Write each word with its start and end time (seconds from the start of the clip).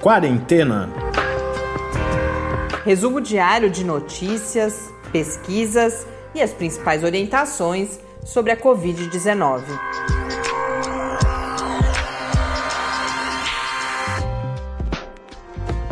Quarentena. 0.00 0.88
Resumo 2.86 3.20
diário 3.20 3.68
de 3.68 3.84
notícias, 3.84 4.90
pesquisas 5.12 6.06
e 6.34 6.40
as 6.40 6.54
principais 6.54 7.04
orientações 7.04 8.00
sobre 8.24 8.50
a 8.50 8.56
Covid-19. 8.56 9.62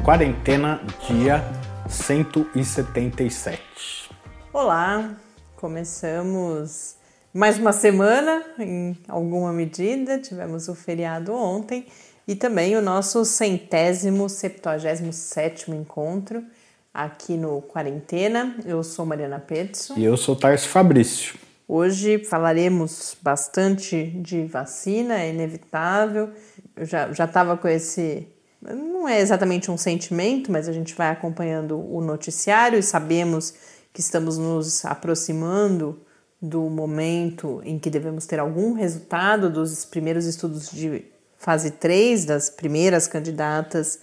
Quarentena, 0.02 0.80
dia 1.06 1.44
177. 1.86 4.10
Olá, 4.54 5.16
começamos 5.54 6.96
mais 7.34 7.58
uma 7.58 7.72
semana, 7.72 8.42
em 8.58 8.96
alguma 9.06 9.52
medida, 9.52 10.18
tivemos 10.18 10.66
o 10.66 10.74
feriado 10.74 11.34
ontem 11.34 11.86
e 12.28 12.36
também 12.36 12.76
o 12.76 12.82
nosso 12.82 13.24
centésimo, 13.24 14.28
septuagésimo 14.28 15.14
sétimo 15.14 15.74
encontro 15.74 16.44
aqui 16.92 17.38
no 17.38 17.62
Quarentena. 17.62 18.54
Eu 18.66 18.84
sou 18.84 19.06
Mariana 19.06 19.38
Petson. 19.38 19.94
E 19.96 20.04
eu 20.04 20.14
sou 20.14 20.36
Tarso 20.36 20.68
Fabrício. 20.68 21.36
Hoje 21.66 22.18
falaremos 22.18 23.16
bastante 23.22 24.10
de 24.16 24.44
vacina, 24.44 25.18
é 25.18 25.30
inevitável. 25.30 26.28
Eu 26.76 26.84
já 26.84 27.24
estava 27.24 27.56
com 27.56 27.66
esse. 27.66 28.28
Não 28.60 29.08
é 29.08 29.20
exatamente 29.20 29.70
um 29.70 29.78
sentimento, 29.78 30.52
mas 30.52 30.68
a 30.68 30.72
gente 30.72 30.94
vai 30.94 31.08
acompanhando 31.08 31.78
o 31.78 32.02
noticiário 32.02 32.78
e 32.78 32.82
sabemos 32.82 33.54
que 33.90 34.00
estamos 34.00 34.36
nos 34.36 34.84
aproximando 34.84 35.98
do 36.42 36.60
momento 36.68 37.62
em 37.64 37.78
que 37.78 37.88
devemos 37.88 38.26
ter 38.26 38.38
algum 38.38 38.74
resultado 38.74 39.48
dos 39.48 39.86
primeiros 39.86 40.26
estudos 40.26 40.70
de 40.70 41.06
fase 41.38 41.70
3, 41.70 42.24
das 42.24 42.50
primeiras 42.50 43.06
candidatas 43.06 43.98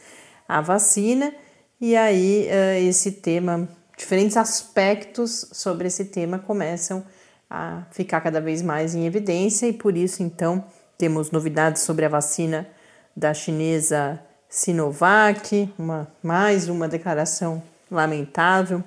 à 0.48 0.62
vacina. 0.62 1.34
E 1.80 1.96
aí, 1.96 2.48
eh, 2.48 2.82
esse 2.82 3.12
tema, 3.12 3.68
diferentes 3.98 4.38
aspectos 4.38 5.48
sobre 5.52 5.88
esse 5.88 6.06
tema 6.06 6.40
começam 6.40 7.06
a 7.50 7.84
ficar 7.92 8.22
cada 8.22 8.42
vez 8.42 8.62
mais 8.62 8.96
em 8.96 9.06
evidência, 9.06 9.68
e 9.68 9.74
por 9.74 9.96
isso, 9.96 10.24
então, 10.24 10.64
temos 10.98 11.30
novidades 11.32 11.84
sobre 11.84 12.06
a 12.06 12.10
vacina 12.10 12.68
da 13.16 13.34
chinesa 13.34 14.20
Sinovac, 14.50 15.72
uma, 15.78 16.08
mais 16.24 16.70
uma 16.70 16.88
declaração 16.88 17.62
lamentável 17.92 18.84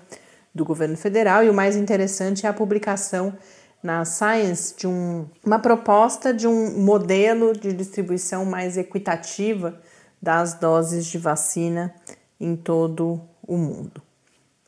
do 0.54 0.64
governo 0.64 0.96
federal, 0.96 1.44
e 1.44 1.50
o 1.50 1.54
mais 1.54 1.76
interessante 1.76 2.46
é 2.46 2.48
a 2.48 2.52
publicação 2.52 3.34
na 3.82 4.04
Science 4.04 4.74
de 4.76 4.86
um, 4.86 5.26
uma 5.44 5.58
proposta 5.58 6.34
de 6.34 6.46
um 6.46 6.80
modelo 6.80 7.52
de 7.52 7.72
distribuição 7.72 8.44
mais 8.44 8.76
equitativa 8.76 9.80
das 10.20 10.54
doses 10.54 11.06
de 11.06 11.18
vacina 11.18 11.94
em 12.40 12.56
todo 12.56 13.20
o 13.46 13.56
mundo. 13.56 14.02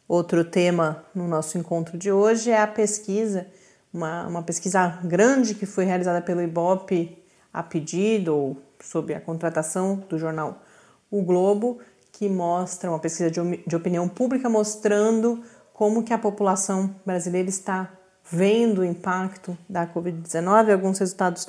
Outro 0.07 0.45
tema 0.45 1.05
no 1.15 1.29
nosso 1.29 1.59
encontro 1.59 1.97
de 1.97 2.11
hoje 2.11 2.51
é 2.51 2.61
a 2.61 2.67
pesquisa, 2.67 3.47
uma, 3.93 4.27
uma 4.27 4.43
pesquisa 4.43 4.99
grande 5.05 5.55
que 5.55 5.67
foi 5.67 5.85
realizada 5.85 6.21
pelo 6.21 6.43
IBOP 6.43 7.17
a 7.53 7.63
pedido 7.63 8.35
ou 8.35 8.57
sob 8.81 9.15
a 9.15 9.21
contratação 9.21 10.03
do 10.09 10.19
jornal 10.19 10.63
O 11.11 11.23
Globo, 11.23 11.79
que 12.13 12.29
mostra 12.29 12.91
uma 12.91 12.99
pesquisa 12.99 13.31
de, 13.31 13.41
de 13.67 13.77
opinião 13.77 14.09
pública 14.09 14.49
mostrando 14.49 15.43
como 15.73 16.03
que 16.03 16.13
a 16.13 16.19
população 16.19 16.95
brasileira 17.05 17.49
está 17.49 17.91
vendo 18.31 18.81
o 18.81 18.85
impacto 18.85 19.57
da 19.69 19.87
Covid-19, 19.87 20.73
alguns 20.73 20.99
resultados 20.99 21.49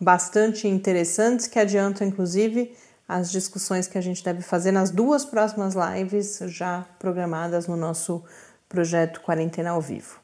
bastante 0.00 0.66
interessantes 0.66 1.46
que 1.46 1.58
adiantam, 1.58 2.06
inclusive, 2.06 2.74
as 3.08 3.30
discussões 3.30 3.86
que 3.86 3.98
a 3.98 4.00
gente 4.00 4.24
deve 4.24 4.42
fazer 4.42 4.72
nas 4.72 4.90
duas 4.90 5.24
próximas 5.24 5.74
lives 5.74 6.38
já 6.46 6.86
programadas 6.98 7.66
no 7.66 7.76
nosso 7.76 8.24
projeto 8.68 9.20
Quarentena 9.20 9.70
ao 9.70 9.80
Vivo. 9.80 10.20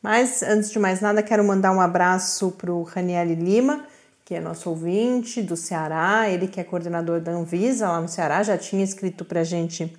Mas, 0.00 0.42
antes 0.42 0.70
de 0.70 0.78
mais 0.78 1.00
nada, 1.00 1.22
quero 1.22 1.44
mandar 1.44 1.72
um 1.72 1.80
abraço 1.80 2.52
para 2.52 2.72
o 2.72 2.82
Raniel 2.82 3.34
Lima, 3.34 3.84
que 4.24 4.34
é 4.34 4.40
nosso 4.40 4.70
ouvinte 4.70 5.42
do 5.42 5.56
Ceará, 5.56 6.28
ele 6.28 6.46
que 6.46 6.60
é 6.60 6.64
coordenador 6.64 7.20
da 7.20 7.32
Anvisa 7.32 7.88
lá 7.88 8.00
no 8.00 8.08
Ceará, 8.08 8.42
já 8.42 8.56
tinha 8.56 8.84
escrito 8.84 9.24
para 9.24 9.40
a 9.40 9.44
gente 9.44 9.92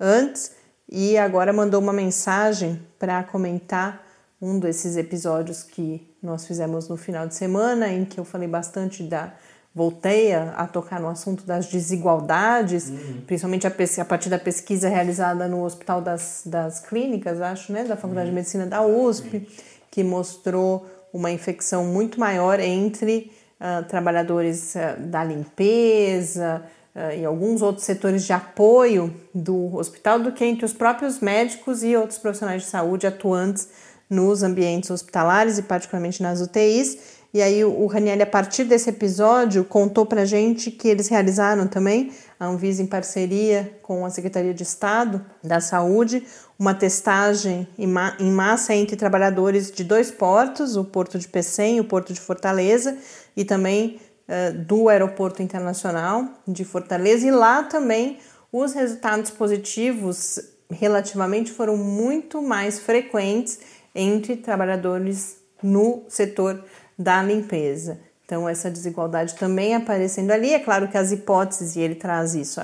antes 0.00 0.52
e 0.88 1.16
agora 1.18 1.52
mandou 1.52 1.80
uma 1.80 1.92
mensagem 1.92 2.80
para 2.98 3.22
comentar 3.22 4.02
um 4.40 4.58
desses 4.58 4.96
episódios 4.96 5.62
que 5.62 6.06
nós 6.22 6.46
fizemos 6.46 6.88
no 6.88 6.96
final 6.96 7.26
de 7.26 7.34
semana, 7.34 7.88
em 7.88 8.04
que 8.04 8.18
eu 8.18 8.24
falei 8.24 8.48
bastante 8.48 9.02
da. 9.02 9.32
Voltei 9.76 10.32
a, 10.32 10.52
a 10.52 10.66
tocar 10.68 11.00
no 11.00 11.08
assunto 11.08 11.44
das 11.44 11.66
desigualdades, 11.66 12.90
uhum. 12.90 13.22
principalmente 13.26 13.66
a, 13.66 13.70
a, 13.70 14.04
partir 14.04 14.28
da 14.28 14.38
pesquisa 14.38 14.88
realizada 14.88 15.48
no 15.48 15.64
Hospital 15.64 16.00
das, 16.00 16.42
das 16.46 16.78
Clínicas, 16.78 17.40
acho, 17.40 17.72
né, 17.72 17.82
da 17.82 17.96
Faculdade 17.96 18.28
uhum. 18.28 18.34
de 18.34 18.36
Medicina 18.36 18.66
da 18.66 18.86
USP, 18.86 19.36
uhum. 19.36 19.46
que 19.90 20.04
mostrou 20.04 20.86
uma 21.12 21.28
infecção 21.32 21.84
muito 21.84 22.20
maior 22.20 22.60
entre 22.60 23.32
uh, 23.60 23.84
trabalhadores 23.88 24.76
uh, 24.76 25.00
da 25.00 25.24
limpeza, 25.24 26.62
uh, 26.94 27.18
e 27.18 27.24
alguns 27.24 27.60
outros 27.60 27.84
setores 27.84 28.24
de 28.24 28.32
apoio 28.32 29.12
do 29.34 29.74
hospital 29.74 30.20
do 30.20 30.30
que 30.30 30.44
entre 30.44 30.64
os 30.64 30.72
próprios 30.72 31.18
médicos 31.18 31.82
e 31.82 31.96
outros 31.96 32.18
profissionais 32.20 32.62
de 32.62 32.68
saúde 32.68 33.08
atuantes 33.08 33.68
nos 34.08 34.42
ambientes 34.42 34.90
hospitalares 34.90 35.58
e 35.58 35.62
particularmente 35.62 36.22
nas 36.22 36.40
UTIs. 36.40 36.98
E 37.34 37.42
aí 37.42 37.64
o 37.64 37.86
Raniel, 37.86 38.22
a 38.22 38.26
partir 38.26 38.62
desse 38.62 38.90
episódio, 38.90 39.64
contou 39.64 40.06
pra 40.06 40.24
gente 40.24 40.70
que 40.70 40.86
eles 40.86 41.08
realizaram 41.08 41.66
também, 41.66 42.12
a 42.38 42.46
Anvisa 42.46 42.80
em 42.80 42.86
parceria 42.86 43.76
com 43.82 44.06
a 44.06 44.10
Secretaria 44.10 44.54
de 44.54 44.62
Estado 44.62 45.24
da 45.42 45.60
Saúde, 45.60 46.24
uma 46.56 46.74
testagem 46.74 47.66
em 47.76 48.30
massa 48.30 48.72
entre 48.72 48.94
trabalhadores 48.94 49.72
de 49.72 49.82
dois 49.82 50.12
portos, 50.12 50.76
o 50.76 50.84
Porto 50.84 51.18
de 51.18 51.26
Pecém 51.26 51.78
e 51.78 51.80
o 51.80 51.84
Porto 51.84 52.12
de 52.12 52.20
Fortaleza, 52.20 52.96
e 53.36 53.44
também 53.44 53.98
uh, 54.28 54.56
do 54.56 54.88
Aeroporto 54.88 55.42
Internacional 55.42 56.28
de 56.46 56.64
Fortaleza. 56.64 57.26
E 57.26 57.32
lá 57.32 57.64
também 57.64 58.18
os 58.52 58.74
resultados 58.74 59.32
positivos 59.32 60.38
relativamente 60.70 61.50
foram 61.50 61.76
muito 61.76 62.40
mais 62.40 62.78
frequentes 62.78 63.58
entre 63.94 64.36
trabalhadores 64.36 65.36
no 65.62 66.04
setor 66.08 66.64
da 66.98 67.22
limpeza. 67.22 67.98
Então, 68.24 68.48
essa 68.48 68.70
desigualdade 68.70 69.34
também 69.34 69.74
aparecendo 69.74 70.30
ali. 70.30 70.54
É 70.54 70.58
claro 70.58 70.88
que 70.88 70.96
as 70.96 71.12
hipóteses, 71.12 71.76
e 71.76 71.80
ele 71.80 71.94
traz 71.94 72.34
isso, 72.34 72.60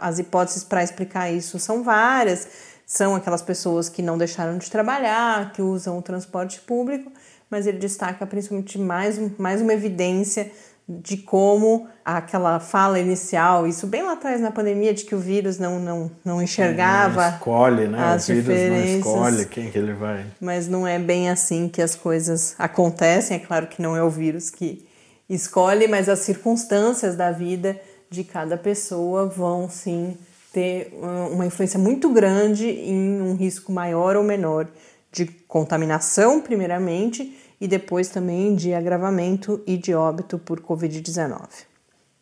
as 0.00 0.18
hipóteses 0.18 0.64
para 0.64 0.82
explicar 0.82 1.30
isso 1.30 1.58
são 1.58 1.82
várias. 1.82 2.48
São 2.86 3.14
aquelas 3.14 3.40
pessoas 3.40 3.88
que 3.88 4.02
não 4.02 4.18
deixaram 4.18 4.58
de 4.58 4.70
trabalhar, 4.70 5.52
que 5.52 5.62
usam 5.62 5.96
o 5.96 6.02
transporte 6.02 6.60
público, 6.60 7.10
mas 7.48 7.66
ele 7.66 7.78
destaca 7.78 8.26
principalmente 8.26 8.78
mais, 8.78 9.18
mais 9.38 9.62
uma 9.62 9.72
evidência 9.72 10.50
de 10.88 11.16
como 11.16 11.88
aquela 12.04 12.60
fala 12.60 13.00
inicial, 13.00 13.66
isso 13.66 13.86
bem 13.86 14.02
lá 14.02 14.12
atrás 14.12 14.40
na 14.40 14.50
pandemia, 14.50 14.92
de 14.92 15.04
que 15.04 15.14
o 15.14 15.18
vírus 15.18 15.58
não, 15.58 15.80
não, 15.80 16.10
não 16.22 16.42
enxergava. 16.42 17.22
Não 17.22 17.34
escolhe, 17.36 17.88
né? 17.88 17.98
As 17.98 18.28
o 18.28 18.34
vírus 18.34 18.70
não 18.70 18.84
escolhe 18.84 19.46
quem 19.46 19.70
que 19.70 19.78
ele 19.78 19.94
vai. 19.94 20.26
Mas 20.38 20.68
não 20.68 20.86
é 20.86 20.98
bem 20.98 21.30
assim 21.30 21.68
que 21.68 21.80
as 21.80 21.94
coisas 21.94 22.54
acontecem. 22.58 23.38
É 23.38 23.40
claro 23.40 23.66
que 23.66 23.80
não 23.80 23.96
é 23.96 24.02
o 24.02 24.10
vírus 24.10 24.50
que 24.50 24.86
escolhe, 25.28 25.88
mas 25.88 26.08
as 26.08 26.18
circunstâncias 26.18 27.16
da 27.16 27.30
vida 27.30 27.80
de 28.10 28.22
cada 28.22 28.58
pessoa 28.58 29.26
vão 29.26 29.68
sim 29.70 30.18
ter 30.52 30.96
uma 31.32 31.46
influência 31.46 31.78
muito 31.78 32.10
grande 32.10 32.68
em 32.68 33.20
um 33.20 33.34
risco 33.34 33.72
maior 33.72 34.16
ou 34.16 34.22
menor 34.22 34.68
de 35.10 35.26
contaminação, 35.26 36.40
primeiramente 36.40 37.36
e 37.60 37.68
depois 37.68 38.08
também 38.08 38.54
de 38.54 38.72
agravamento 38.74 39.62
e 39.66 39.76
de 39.76 39.92
óbito 39.94 40.38
por 40.38 40.60
Covid-19. 40.60 41.38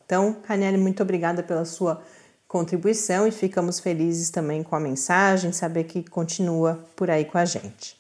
Então, 0.05 0.37
Ranieri, 0.47 0.77
muito 0.77 1.03
obrigada 1.03 1.43
pela 1.43 1.65
sua 1.65 2.03
contribuição 2.47 3.27
e 3.27 3.31
ficamos 3.31 3.81
felizes 3.81 4.29
também 4.29 4.63
com 4.63 4.77
a 4.77 4.81
mensagem, 4.81 5.53
saber 5.53 5.85
que 5.85 6.03
continua 6.03 6.85
por 6.95 7.11
aí 7.11 7.25
com 7.25 7.39
a 7.39 7.47
gente. 7.47 7.97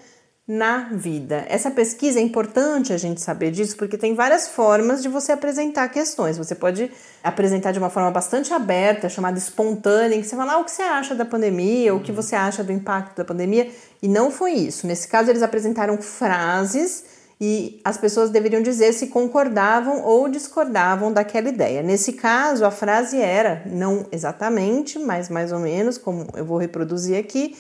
na 0.50 0.90
vida. 0.92 1.46
Essa 1.48 1.70
pesquisa 1.70 2.18
é 2.18 2.24
importante 2.24 2.92
a 2.92 2.98
gente 2.98 3.22
saber 3.22 3.52
disso 3.52 3.78
porque 3.78 3.96
tem 3.96 4.16
várias 4.16 4.48
formas 4.48 5.04
de 5.04 5.08
você 5.08 5.32
apresentar 5.32 5.88
questões. 5.90 6.40
Você 6.40 6.56
pode 6.56 6.90
apresentar 7.24 7.72
de 7.72 7.78
uma 7.78 7.92
forma 7.92 8.10
bastante 8.10 8.52
aberta, 8.52 9.08
chamada 9.08 9.38
espontânea, 9.38 10.16
em 10.16 10.22
que 10.22 10.28
você 10.28 10.36
fala 10.36 10.54
ah, 10.54 10.58
o 10.58 10.66
que 10.66 10.72
você 10.72 10.82
acha 10.82 11.14
da 11.14 11.24
pandemia, 11.24 11.94
o 11.94 12.00
que 12.00 12.12
você 12.12 12.36
acha 12.36 12.64
do 12.64 12.72
impacto 12.72 13.16
da 13.16 13.24
pandemia, 13.24 13.70
e 14.02 14.08
não 14.08 14.32
foi 14.32 14.54
isso. 14.54 14.88
Nesse 14.88 15.08
caso, 15.08 15.30
eles 15.30 15.44
apresentaram 15.44 16.02
frases 16.02 17.04
e 17.40 17.80
as 17.86 17.96
pessoas 17.96 18.32
deveriam 18.32 18.64
dizer 18.64 18.92
se 18.92 19.06
concordavam 19.08 20.02
ou 20.02 20.28
discordavam 20.28 21.14
daquela 21.14 21.48
ideia. 21.48 21.84
Nesse 21.84 22.14
caso, 22.14 22.66
a 22.66 22.72
frase 22.72 23.22
era, 23.22 23.62
não 23.68 24.08
exatamente, 24.12 24.98
mas 24.98 25.30
mais 25.30 25.52
ou 25.52 25.60
menos, 25.60 26.00
como 26.00 26.26
eu 26.36 26.44
vou 26.44 26.58
reproduzir 26.58 27.20
aqui, 27.20 27.56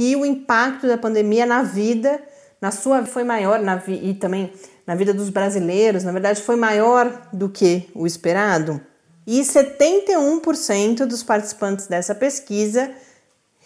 que 0.00 0.16
o 0.16 0.24
impacto 0.24 0.86
da 0.86 0.96
pandemia 0.96 1.44
na 1.44 1.62
vida, 1.62 2.22
na 2.58 2.70
sua 2.70 3.04
foi 3.04 3.22
maior 3.22 3.60
na 3.60 3.82
e 3.86 4.14
também 4.14 4.50
na 4.86 4.94
vida 4.94 5.12
dos 5.12 5.28
brasileiros, 5.28 6.04
na 6.04 6.10
verdade 6.10 6.40
foi 6.40 6.56
maior 6.56 7.28
do 7.30 7.50
que 7.50 7.86
o 7.94 8.06
esperado. 8.06 8.80
E 9.26 9.42
71% 9.42 11.04
dos 11.04 11.22
participantes 11.22 11.86
dessa 11.86 12.14
pesquisa 12.14 12.90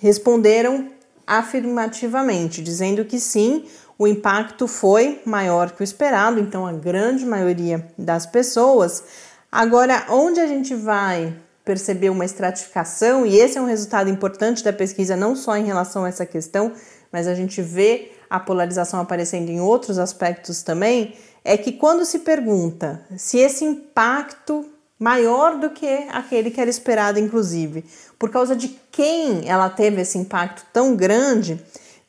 responderam 0.01 0.89
afirmativamente, 1.25 2.61
dizendo 2.61 3.05
que 3.05 3.21
sim, 3.21 3.67
o 3.97 4.05
impacto 4.05 4.67
foi 4.67 5.23
maior 5.25 5.71
que 5.71 5.83
o 5.83 5.85
esperado, 5.85 6.41
então 6.41 6.67
a 6.67 6.73
grande 6.73 7.25
maioria 7.25 7.87
das 7.97 8.27
pessoas. 8.27 9.05
Agora, 9.53 10.05
onde 10.09 10.41
a 10.41 10.49
gente 10.49 10.75
vai 10.75 11.33
perceber 11.65 12.11
uma 12.11 12.25
estratificação, 12.25 13.25
e 13.25 13.39
esse 13.39 13.57
é 13.57 13.61
um 13.61 13.67
resultado 13.67 14.11
importante 14.11 14.63
da 14.63 14.73
pesquisa, 14.73 15.17
não 15.17 15.35
só 15.35 15.57
em 15.57 15.65
relação 15.65 16.05
a 16.05 16.09
essa 16.09 16.27
questão, 16.27 16.73
mas 17.11 17.27
a 17.27 17.35
gente 17.35 17.63
vê 17.63 18.13
a 18.29 18.39
polarização 18.39 19.01
aparecendo 19.01 19.49
em 19.49 19.61
outros 19.61 19.99
aspectos 19.99 20.63
também, 20.63 21.15
é 21.45 21.57
que 21.57 21.73
quando 21.73 22.05
se 22.05 22.21
pergunta 22.21 23.03
se 23.17 23.39
esse 23.39 23.65
impacto 23.65 24.67
maior 24.99 25.59
do 25.59 25.71
que 25.71 25.87
aquele 26.11 26.51
que 26.51 26.61
era 26.61 26.71
esperado, 26.71 27.19
inclusive, 27.19 27.85
por 28.19 28.31
causa 28.31 28.55
de 28.55 28.69
quem 28.91 29.49
ela 29.49 29.69
teve 29.69 30.01
esse 30.01 30.19
impacto 30.19 30.65
tão 30.73 30.95
grande, 30.97 31.61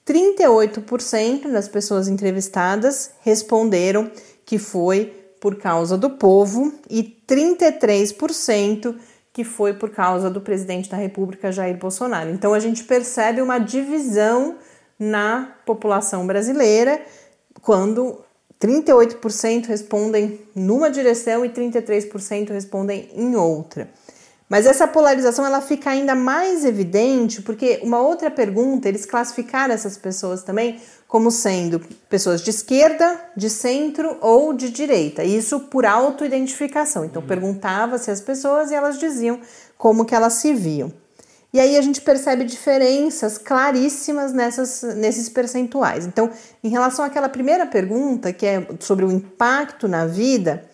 38% 0.08 1.51
das 1.51 1.68
pessoas 1.68 2.08
entrevistadas 2.08 3.12
responderam 3.22 4.10
que 4.46 4.58
foi 4.58 5.13
por 5.42 5.56
causa 5.56 5.98
do 5.98 6.12
povo 6.12 6.74
e 6.90 7.04
33% 7.28 8.96
que 9.36 9.44
foi 9.44 9.74
por 9.74 9.90
causa 9.90 10.30
do 10.30 10.40
presidente 10.40 10.90
da 10.90 10.96
República 10.96 11.52
Jair 11.52 11.76
Bolsonaro. 11.78 12.30
Então 12.30 12.54
a 12.54 12.60
gente 12.60 12.86
percebe 12.86 13.42
uma 13.42 13.60
divisão 13.60 14.56
na 14.98 15.54
população 15.66 16.26
brasileira 16.26 17.02
quando 17.62 18.24
38% 18.62 19.66
respondem 19.66 20.40
numa 20.56 20.90
direção 20.90 21.44
e 21.44 21.50
33% 21.50 22.52
respondem 22.52 23.10
em 23.14 23.36
outra. 23.36 23.90
Mas 24.48 24.68
essa 24.68 24.88
polarização 24.88 25.46
ela 25.46 25.60
fica 25.60 25.90
ainda 25.90 26.14
mais 26.14 26.64
evidente 26.64 27.42
porque 27.42 27.80
uma 27.82 28.00
outra 28.00 28.30
pergunta, 28.30 28.88
eles 28.88 29.06
classificaram 29.06 29.74
essas 29.74 29.98
pessoas 29.98 30.44
também 30.44 30.80
como 31.08 31.32
sendo 31.32 31.80
pessoas 32.10 32.42
de 32.42 32.52
esquerda, 32.52 33.20
de 33.36 33.50
centro 33.50 34.18
ou 34.22 34.54
de 34.54 34.70
direita. 34.70 35.24
Isso 35.24 35.62
por 35.62 35.86
autoidentificação. 35.86 37.04
Então 37.06 37.22
perguntava-se 37.22 38.12
as 38.12 38.22
pessoas 38.22 38.70
e 38.70 38.76
elas 38.76 39.00
diziam 39.00 39.40
como 39.78 40.06
que 40.06 40.14
elas 40.14 40.34
se 40.34 40.54
viam. 40.54 40.94
E 41.52 41.60
aí 41.60 41.78
a 41.78 41.82
gente 41.82 42.02
percebe 42.02 42.44
diferenças 42.44 43.38
claríssimas 43.38 44.34
nessas, 44.34 44.84
nesses 44.98 45.30
percentuais. 45.30 46.06
Então, 46.06 46.30
em 46.62 46.68
relação 46.68 47.06
àquela 47.06 47.30
primeira 47.30 47.66
pergunta, 47.66 48.34
que 48.34 48.46
é 48.46 48.68
sobre 48.82 49.06
o 49.06 49.12
impacto 49.12 49.88
na 49.88 50.06
vida, 50.06 50.66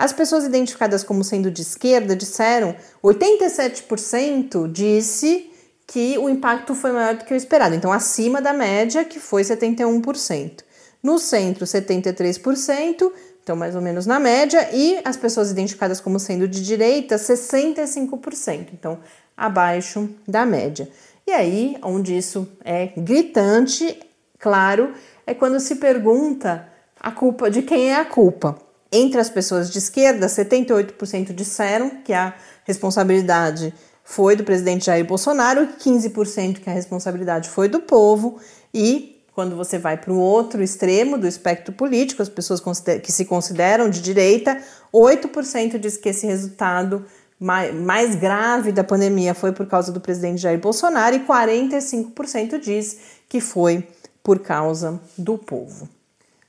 as 0.00 0.14
pessoas 0.14 0.44
identificadas 0.44 1.04
como 1.04 1.22
sendo 1.22 1.50
de 1.50 1.60
esquerda 1.60 2.16
disseram 2.16 2.74
87% 3.04 4.66
disse 4.72 5.50
que 5.86 6.16
o 6.16 6.26
impacto 6.26 6.74
foi 6.74 6.90
maior 6.90 7.16
do 7.16 7.26
que 7.26 7.34
o 7.34 7.36
esperado, 7.36 7.74
então 7.74 7.92
acima 7.92 8.40
da 8.40 8.54
média, 8.54 9.04
que 9.04 9.20
foi 9.20 9.42
71%. 9.42 10.62
No 11.02 11.18
centro, 11.18 11.66
73%, 11.66 13.12
então 13.42 13.54
mais 13.54 13.76
ou 13.76 13.82
menos 13.82 14.06
na 14.06 14.18
média, 14.18 14.70
e 14.72 14.98
as 15.04 15.18
pessoas 15.18 15.50
identificadas 15.50 16.00
como 16.00 16.18
sendo 16.18 16.48
de 16.48 16.64
direita, 16.64 17.16
65%, 17.16 18.68
então 18.72 19.00
abaixo 19.36 20.08
da 20.26 20.46
média. 20.46 20.88
E 21.26 21.32
aí, 21.32 21.76
onde 21.82 22.16
isso 22.16 22.48
é 22.64 22.86
gritante, 22.96 24.00
claro, 24.38 24.94
é 25.26 25.34
quando 25.34 25.60
se 25.60 25.76
pergunta 25.76 26.66
a 26.98 27.10
culpa 27.10 27.50
de 27.50 27.60
quem 27.60 27.90
é 27.90 27.96
a 27.96 28.04
culpa. 28.06 28.69
Entre 28.92 29.20
as 29.20 29.30
pessoas 29.30 29.70
de 29.70 29.78
esquerda, 29.78 30.26
78% 30.26 31.32
disseram 31.32 31.90
que 32.04 32.12
a 32.12 32.34
responsabilidade 32.64 33.72
foi 34.02 34.34
do 34.34 34.42
presidente 34.42 34.86
Jair 34.86 35.04
Bolsonaro, 35.04 35.68
15% 35.78 36.60
que 36.60 36.68
a 36.68 36.72
responsabilidade 36.72 37.48
foi 37.48 37.68
do 37.68 37.80
povo 37.80 38.40
e 38.74 39.20
quando 39.32 39.54
você 39.54 39.78
vai 39.78 39.96
para 39.96 40.12
o 40.12 40.18
outro 40.18 40.62
extremo 40.62 41.16
do 41.16 41.26
espectro 41.26 41.72
político, 41.72 42.20
as 42.20 42.28
pessoas 42.28 42.60
que 43.02 43.12
se 43.12 43.24
consideram 43.24 43.88
de 43.88 44.02
direita, 44.02 44.60
8% 44.92 45.78
diz 45.78 45.96
que 45.96 46.08
esse 46.08 46.26
resultado 46.26 47.06
mais 47.38 48.16
grave 48.16 48.70
da 48.70 48.84
pandemia 48.84 49.32
foi 49.32 49.52
por 49.52 49.66
causa 49.66 49.90
do 49.92 50.00
presidente 50.00 50.42
Jair 50.42 50.60
Bolsonaro 50.60 51.16
e 51.16 51.20
45% 51.20 52.60
diz 52.60 52.98
que 53.28 53.40
foi 53.40 53.88
por 54.22 54.40
causa 54.40 55.00
do 55.16 55.38
povo. 55.38 55.88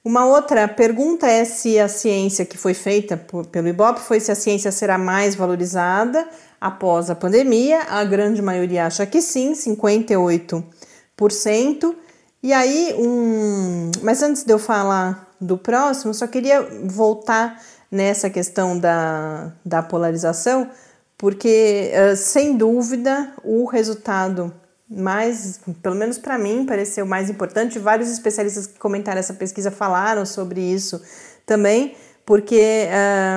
Uma 0.04 0.26
outra 0.26 0.68
pergunta 0.68 1.28
é 1.28 1.46
se 1.46 1.80
a 1.80 1.88
ciência 1.88 2.44
que 2.44 2.58
foi 2.58 2.74
feita 2.74 3.16
por, 3.16 3.46
pelo 3.46 3.68
IBOP 3.68 4.00
foi 4.00 4.20
se 4.20 4.32
a 4.32 4.36
ciência 4.36 4.72
será 4.72 4.98
mais 4.98 5.36
valorizada 5.36 6.28
após 6.60 7.12
a 7.12 7.16
pandemia. 7.16 7.84
A 7.84 8.04
grande 8.04 8.42
maioria 8.42 8.88
acha 8.88 9.06
que 9.06 9.22
sim, 9.22 9.54
58%. 9.54 11.96
E 12.42 12.52
aí, 12.52 12.96
um... 12.98 13.92
mas 14.02 14.24
antes 14.24 14.44
de 14.44 14.52
eu 14.52 14.58
falar 14.58 15.32
do 15.40 15.56
próximo, 15.56 16.16
só 16.16 16.26
queria 16.26 16.64
voltar 16.86 17.62
nessa 17.92 18.28
questão 18.28 18.80
da, 18.80 19.54
da 19.64 19.84
polarização, 19.84 20.68
porque, 21.16 21.92
sem 22.18 22.58
dúvida, 22.58 23.32
o 23.44 23.66
resultado 23.66 24.52
mais, 24.92 25.62
pelo 25.82 25.96
menos 25.96 26.18
para 26.18 26.38
mim, 26.38 26.66
pareceu 26.66 27.06
mais 27.06 27.30
importante. 27.30 27.80
Vários 27.80 28.10
especialistas 28.10 28.68
que 28.68 28.78
comentaram 28.78 29.20
essa 29.20 29.34
pesquisa 29.34 29.72
falaram 29.72 30.26
sobre 30.26 30.60
isso 30.60 31.02
também, 31.46 31.96
porque 32.26 32.88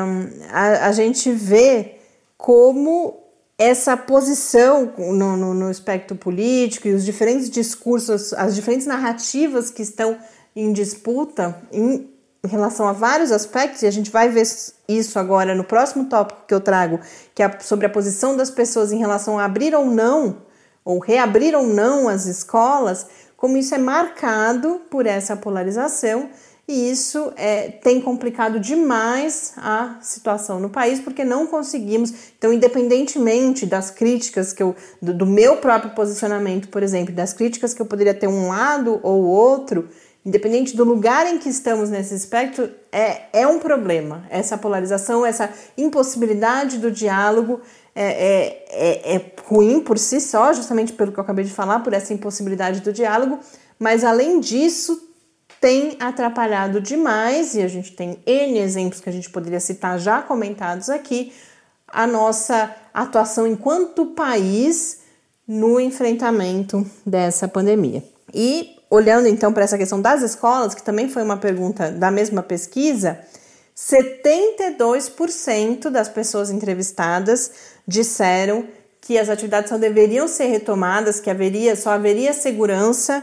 um, 0.05 0.47
a, 0.51 0.89
a, 0.89 0.93
gente 0.93 1.31
vê 1.31 1.97
como 2.37 3.21
essa 3.57 3.97
posição 3.97 4.93
no, 4.99 5.37
no, 5.37 5.55
no 5.55 5.71
espectro 5.71 6.17
político 6.17 6.89
e 6.89 6.93
os 6.93 7.05
diferentes 7.05 7.49
discursos, 7.49 8.33
as 8.33 8.55
diferentes 8.55 8.87
narrativas 8.87 9.71
que 9.71 9.83
estão 9.83 10.19
em 10.57 10.73
disputa 10.73 11.57
em 11.73 12.11
relação 12.45 12.87
a 12.87 12.93
vários 12.93 13.33
aspectos, 13.33 13.83
e 13.83 13.87
a 13.87 13.91
gente 13.91 14.11
vai 14.11 14.29
ver 14.29 14.47
isso 14.89 15.19
agora 15.19 15.55
no 15.55 15.65
próximo 15.65 16.07
tópico 16.07 16.43
que 16.47 16.55
eu 16.55 16.61
trago, 16.61 17.01
que 17.35 17.43
é 17.43 17.59
sobre 17.61 17.87
a 17.87 17.89
posição 17.89 18.37
das 18.37 18.51
pessoas 18.51 18.93
em 18.93 18.99
relação 18.99 19.39
a 19.39 19.45
abrir 19.45 19.75
ou 19.75 19.87
não 19.87 20.43
ou 20.85 20.99
reabrir 20.99 21.55
ou 21.55 21.67
não 21.67 22.09
as 22.09 22.27
escolas, 22.27 23.07
como 23.37 23.57
isso 23.57 23.75
é 23.75 23.79
marcado 23.79 24.83
por 24.91 25.07
essa 25.07 25.37
polarização 25.37 26.29
e 26.67 26.91
isso 26.91 27.31
é, 27.37 27.69
tem 27.69 28.01
complicado 28.01 28.59
demais 28.59 29.53
a 29.59 29.99
situação 30.01 30.59
no 30.59 30.71
país, 30.71 30.99
porque 30.99 31.23
não 31.23 31.47
conseguimos. 31.47 32.13
Então, 32.39 32.53
independentemente 32.53 33.67
das 33.67 33.91
críticas 33.91 34.53
que 34.53 34.63
eu, 34.63 34.75
do, 35.01 35.13
do, 35.13 35.27
meu 35.27 35.59
próprio 35.59 35.95
posicionamento, 35.95 36.69
por 36.69 36.83
exemplo, 36.83 37.15
das 37.15 37.35
críticas 37.35 37.75
que 37.75 37.83
eu 37.83 37.87
poderia 37.87 38.15
ter 38.15 38.29
um 38.29 38.49
lado 38.49 38.99
ou 39.03 39.25
outro, 39.25 39.91
independente 40.25 40.75
do 40.75 40.85
lugar 40.85 41.27
em 41.27 41.37
que 41.37 41.51
estamos 41.51 41.91
nesse 41.91 42.15
espectro, 42.15 42.71
é, 42.91 43.25
é 43.41 43.47
um 43.47 43.59
problema. 43.59 44.25
Essa 44.31 44.57
polarização, 44.57 45.27
essa 45.27 45.51
impossibilidade 45.77 46.79
do 46.79 46.91
diálogo 46.91 47.61
é, 47.95 48.05
é, 48.05 48.65
é, 48.71 49.17
é 49.17 49.33
ruim 49.45 49.81
por 49.81 49.99
si 49.99 50.21
só, 50.21 50.53
justamente 50.53 50.93
pelo 50.93 51.13
que 51.13 51.19
eu 51.19 51.23
acabei 51.23 51.45
de 51.45 51.53
falar, 51.53 51.81
por 51.81 51.93
essa 51.93 52.13
impossibilidade 52.13 52.81
do 52.81 52.93
diálogo, 52.93 53.39
mas 53.79 54.05
além 54.05 54.41
disso, 54.41 55.01
tem 55.61 55.97
atrapalhado 56.01 56.81
demais, 56.81 57.55
e 57.55 57.63
a 57.63 57.69
gente 57.69 57.93
tem 57.93 58.19
N 58.27 58.59
exemplos 58.59 59.01
que 59.01 59.09
a 59.09 59.13
gente 59.13 59.31
poderia 59.31 59.61
citar 59.61 59.99
já 59.99 60.21
comentados 60.21 60.91
aqui, 60.91 61.33
a 61.87 62.07
nossa 62.07 62.75
atuação 62.93 63.47
enquanto 63.47 64.07
país 64.07 65.01
no 65.47 65.79
enfrentamento 65.79 66.85
dessa 67.07 67.47
pandemia. 67.47 68.03
E 68.33 68.77
olhando 68.91 69.29
então 69.29 69.53
para 69.53 69.65
essa 69.65 69.79
questão 69.79 70.01
das 70.01 70.23
escolas, 70.23 70.75
que 70.75 70.83
também 70.83 71.09
foi 71.09 71.23
uma 71.23 71.37
pergunta 71.37 71.91
da 71.91 72.11
mesma 72.11 72.43
pesquisa, 72.43 73.19
72% 73.77 75.91
das 75.91 76.09
pessoas 76.09 76.51
entrevistadas 76.51 77.51
disseram 77.87 78.67
que 79.01 79.19
as 79.19 79.29
atividades 79.29 79.69
só 79.69 79.77
deveriam 79.77 80.29
ser 80.29 80.47
retomadas, 80.47 81.21
que 81.21 81.29
haveria, 81.29 81.77
só 81.77 81.91
haveria 81.91 82.33
segurança 82.33 83.23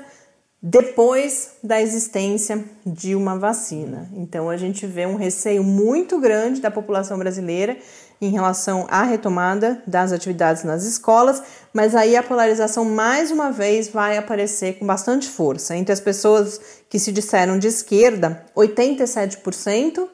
depois 0.61 1.53
da 1.63 1.81
existência 1.81 2.63
de 2.85 3.15
uma 3.15 3.39
vacina. 3.39 4.07
Então 4.13 4.47
a 4.47 4.57
gente 4.57 4.85
vê 4.85 5.07
um 5.07 5.15
receio 5.15 5.63
muito 5.63 6.19
grande 6.19 6.61
da 6.61 6.69
população 6.69 7.17
brasileira 7.17 7.77
em 8.21 8.29
relação 8.29 8.85
à 8.87 9.01
retomada 9.01 9.81
das 9.87 10.11
atividades 10.11 10.63
nas 10.63 10.83
escolas, 10.83 11.41
mas 11.73 11.95
aí 11.95 12.15
a 12.15 12.21
polarização 12.21 12.85
mais 12.85 13.31
uma 13.31 13.51
vez 13.51 13.87
vai 13.87 14.17
aparecer 14.17 14.77
com 14.77 14.85
bastante 14.85 15.27
força. 15.27 15.75
Entre 15.75 15.91
as 15.91 15.99
pessoas 15.99 16.61
que 16.87 16.99
se 16.99 17.11
disseram 17.11 17.57
de 17.57 17.67
esquerda, 17.67 18.45
87% 18.55 20.07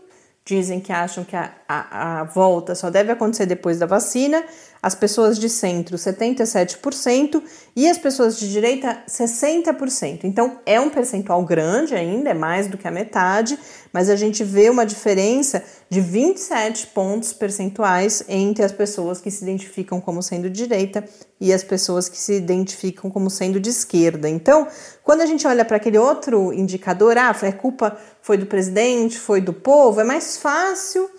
dizem 0.48 0.80
que 0.80 0.94
acham 0.94 1.26
que 1.26 1.36
a, 1.36 1.52
a, 1.68 2.22
a 2.22 2.24
volta 2.24 2.74
só 2.74 2.90
deve 2.90 3.12
acontecer 3.12 3.46
depois 3.46 3.78
da 3.78 3.86
vacina 3.86 4.42
as 4.82 4.96
pessoas 4.96 5.38
de 5.38 5.50
centro 5.50 5.98
77% 5.98 7.42
e 7.76 7.90
as 7.90 7.98
pessoas 7.98 8.40
de 8.40 8.50
direita 8.50 9.04
60%. 9.08 10.22
Então 10.24 10.60
é 10.66 10.80
um 10.80 10.90
percentual 10.90 11.44
grande 11.44 11.94
ainda, 11.94 12.30
é 12.30 12.34
mais 12.34 12.68
do 12.68 12.78
que 12.78 12.88
a 12.88 12.92
metade, 12.92 13.60
mas 13.92 14.10
a 14.10 14.16
gente 14.16 14.44
vê 14.44 14.70
uma 14.70 14.86
diferença 14.86 15.64
de 15.90 16.00
27 16.00 16.88
pontos 16.88 17.34
percentuais 17.34 18.24
entre 18.30 18.64
as 18.64 18.72
pessoas 18.72 19.20
que 19.20 19.32
se 19.32 19.44
identificam 19.44 20.00
como 20.00 20.22
sendo 20.22 20.50
direita 20.50 21.04
e 21.40 21.54
as 21.54 21.64
pessoas 21.64 22.08
que 22.08 22.18
se 22.18 22.34
identificam 22.34 23.10
como 23.10 23.30
sendo 23.30 23.60
de 23.60 23.70
esquerda. 23.70 24.30
Então, 24.30 24.68
quando 25.04 25.22
a 25.22 25.26
gente 25.26 25.46
olha 25.46 25.64
para 25.64 25.78
aquele 25.78 25.98
outro 25.98 26.54
indicador, 26.54 27.18
ah, 27.18 27.30
a 27.30 27.52
culpa 27.52 27.98
foi 28.28 28.38
do 28.38 28.46
presidente, 28.46 29.18
foi 29.18 29.40
do 29.40 29.54
povo, 29.54 30.02
é 30.02 30.04
mais 30.04 30.36
fácil 30.36 31.10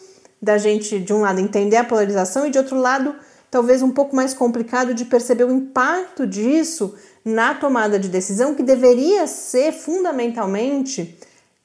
da 0.43 0.59
gente, 0.59 0.99
de 0.99 1.11
um 1.11 1.23
lado, 1.23 1.41
entender 1.41 1.77
a 1.77 1.83
polarização 1.83 2.47
e 2.47 2.51
de 2.51 2.59
outro 2.59 2.77
lado, 2.77 3.15
talvez 3.51 3.81
um 3.81 3.91
pouco 3.91 4.15
mais 4.15 4.35
complicado 4.35 4.93
de 4.93 5.07
perceber 5.07 5.45
o 5.45 5.51
impacto 5.51 6.27
disso 6.27 6.95
na 7.25 7.55
tomada 7.55 7.99
de 7.99 8.11
decisão, 8.11 8.55
que 8.55 8.63
deveria 8.63 9.27
ser 9.27 9.73
fundamentalmente 9.73 11.19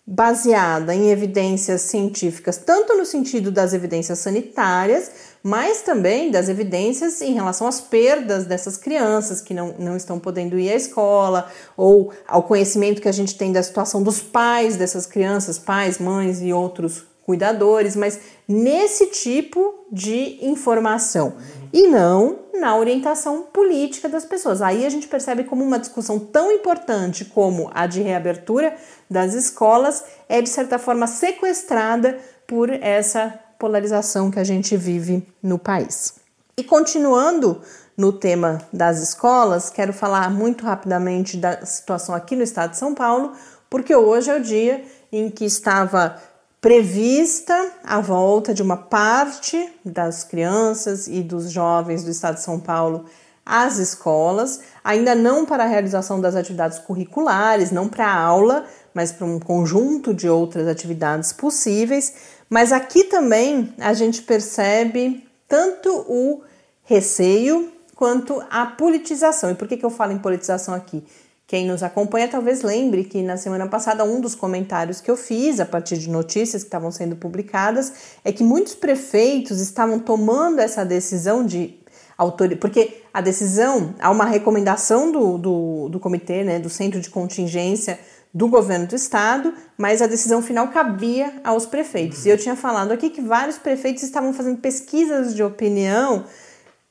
baseada 0.07 0.95
em 0.95 1.11
evidências 1.11 1.81
científicas, 1.81 2.55
tanto 2.55 2.97
no 2.97 3.05
sentido 3.05 3.51
das 3.51 3.73
evidências 3.73 4.19
sanitárias, 4.19 5.11
mas 5.43 5.81
também 5.81 6.31
das 6.31 6.47
evidências 6.47 7.21
em 7.21 7.33
relação 7.33 7.67
às 7.67 7.81
perdas 7.81 8.45
dessas 8.45 8.77
crianças 8.77 9.41
que 9.41 9.53
não, 9.53 9.75
não 9.77 9.97
estão 9.97 10.17
podendo 10.17 10.57
ir 10.57 10.71
à 10.71 10.75
escola, 10.75 11.51
ou 11.75 12.13
ao 12.25 12.43
conhecimento 12.43 13.01
que 13.01 13.09
a 13.09 13.13
gente 13.13 13.37
tem 13.37 13.51
da 13.51 13.61
situação 13.61 14.01
dos 14.01 14.21
pais 14.21 14.77
dessas 14.77 15.05
crianças, 15.05 15.59
pais, 15.59 15.99
mães 15.99 16.41
e 16.41 16.53
outros 16.53 17.03
cuidadores, 17.25 17.95
mas 17.95 18.19
nesse 18.47 19.07
tipo 19.07 19.85
de 19.91 20.39
informação 20.41 21.35
e 21.71 21.87
não 21.87 22.39
na 22.53 22.77
orientação 22.77 23.43
política 23.43 24.07
das 24.07 24.23
pessoas. 24.23 24.61
Aí 24.61 24.85
a 24.85 24.89
gente 24.89 25.07
percebe 25.07 25.43
como 25.43 25.63
uma 25.63 25.79
discussão 25.79 26.19
tão 26.19 26.51
importante 26.51 27.25
como 27.25 27.69
a 27.73 27.87
de 27.87 28.01
reabertura 28.01 28.75
das 29.09 29.33
escolas 29.33 30.03
é 30.29 30.41
de 30.41 30.49
certa 30.49 30.77
forma 30.77 31.07
sequestrada 31.07 32.17
por 32.47 32.69
essa 32.69 33.39
polarização 33.63 34.29
que 34.29 34.41
a 34.41 34.43
gente 34.43 34.75
vive 34.75 35.25
no 35.41 35.57
país. 35.57 36.15
E 36.57 36.65
continuando 36.65 37.61
no 37.95 38.11
tema 38.11 38.59
das 38.73 39.01
escolas, 39.01 39.69
quero 39.69 39.93
falar 39.93 40.29
muito 40.29 40.65
rapidamente 40.65 41.37
da 41.37 41.65
situação 41.65 42.13
aqui 42.13 42.35
no 42.35 42.43
estado 42.43 42.71
de 42.71 42.77
São 42.77 42.93
Paulo, 42.93 43.31
porque 43.69 43.95
hoje 43.95 44.29
é 44.29 44.35
o 44.35 44.41
dia 44.41 44.83
em 45.13 45.29
que 45.29 45.45
estava 45.45 46.17
prevista 46.59 47.71
a 47.85 48.01
volta 48.01 48.53
de 48.53 48.61
uma 48.61 48.75
parte 48.75 49.71
das 49.85 50.25
crianças 50.25 51.07
e 51.07 51.23
dos 51.23 51.49
jovens 51.49 52.03
do 52.03 52.11
estado 52.11 52.35
de 52.35 52.41
São 52.41 52.59
Paulo 52.59 53.05
às 53.45 53.77
escolas, 53.77 54.59
ainda 54.83 55.15
não 55.15 55.45
para 55.45 55.63
a 55.63 55.67
realização 55.67 56.19
das 56.19 56.35
atividades 56.35 56.79
curriculares, 56.79 57.71
não 57.71 57.87
para 57.87 58.07
a 58.07 58.17
aula, 58.17 58.65
mas 58.93 59.13
para 59.13 59.25
um 59.25 59.39
conjunto 59.39 60.13
de 60.13 60.27
outras 60.27 60.67
atividades 60.67 61.31
possíveis. 61.31 62.13
Mas 62.53 62.71
aqui 62.71 63.05
também 63.05 63.73
a 63.79 63.95
gente 63.95 64.21
percebe 64.21 65.27
tanto 65.47 65.89
o 66.07 66.43
receio 66.83 67.71
quanto 67.95 68.43
a 68.47 68.67
politização. 68.67 69.49
E 69.49 69.55
por 69.55 69.67
que, 69.67 69.75
que 69.75 69.83
eu 69.83 69.89
falo 69.89 70.11
em 70.11 70.19
politização 70.19 70.75
aqui? 70.75 71.03
Quem 71.47 71.65
nos 71.65 71.81
acompanha 71.81 72.27
talvez 72.27 72.61
lembre 72.61 73.05
que 73.05 73.23
na 73.23 73.37
semana 73.37 73.65
passada 73.65 74.03
um 74.03 74.21
dos 74.21 74.35
comentários 74.35 75.01
que 75.01 75.09
eu 75.09 75.17
fiz 75.17 75.59
a 75.59 75.65
partir 75.65 75.97
de 75.97 76.07
notícias 76.07 76.61
que 76.61 76.67
estavam 76.67 76.91
sendo 76.91 77.15
publicadas 77.15 77.91
é 78.23 78.31
que 78.31 78.43
muitos 78.43 78.75
prefeitos 78.75 79.59
estavam 79.59 79.97
tomando 79.97 80.59
essa 80.59 80.85
decisão 80.85 81.43
de 81.43 81.79
autoria, 82.15 82.55
porque 82.55 83.01
a 83.11 83.19
decisão, 83.19 83.95
há 83.99 84.11
uma 84.11 84.25
recomendação 84.25 85.11
do, 85.11 85.39
do, 85.39 85.89
do 85.89 85.99
comitê, 85.99 86.43
né, 86.43 86.59
do 86.59 86.69
centro 86.69 86.99
de 86.99 87.09
contingência 87.09 87.99
do 88.33 88.47
governo 88.47 88.87
do 88.87 88.95
estado, 88.95 89.53
mas 89.77 90.01
a 90.01 90.07
decisão 90.07 90.41
final 90.41 90.69
cabia 90.69 91.33
aos 91.43 91.65
prefeitos. 91.65 92.25
E 92.25 92.29
eu 92.29 92.37
tinha 92.37 92.55
falado 92.55 92.91
aqui 92.91 93.09
que 93.09 93.21
vários 93.21 93.57
prefeitos 93.57 94.01
estavam 94.01 94.33
fazendo 94.33 94.57
pesquisas 94.57 95.35
de 95.35 95.43
opinião 95.43 96.25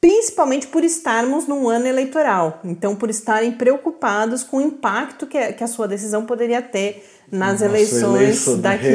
principalmente 0.03 0.67
por 0.67 0.83
estarmos 0.83 1.47
num 1.47 1.69
ano 1.69 1.87
eleitoral, 1.87 2.61
então 2.65 2.97
por 2.97 3.09
estarem 3.09 3.53
preocupados 3.53 4.43
com 4.43 4.57
o 4.57 4.61
impacto 4.61 5.29
que 5.29 5.39
a, 5.39 5.53
que 5.53 5.63
a 5.63 5.69
sua 5.69 5.87
decisão 5.87 6.27
poderia 6.27 6.61
ter 6.61 7.07
nas 7.31 7.61
Nossa, 7.61 7.65
eleições 7.67 8.45
daqui 8.59 8.89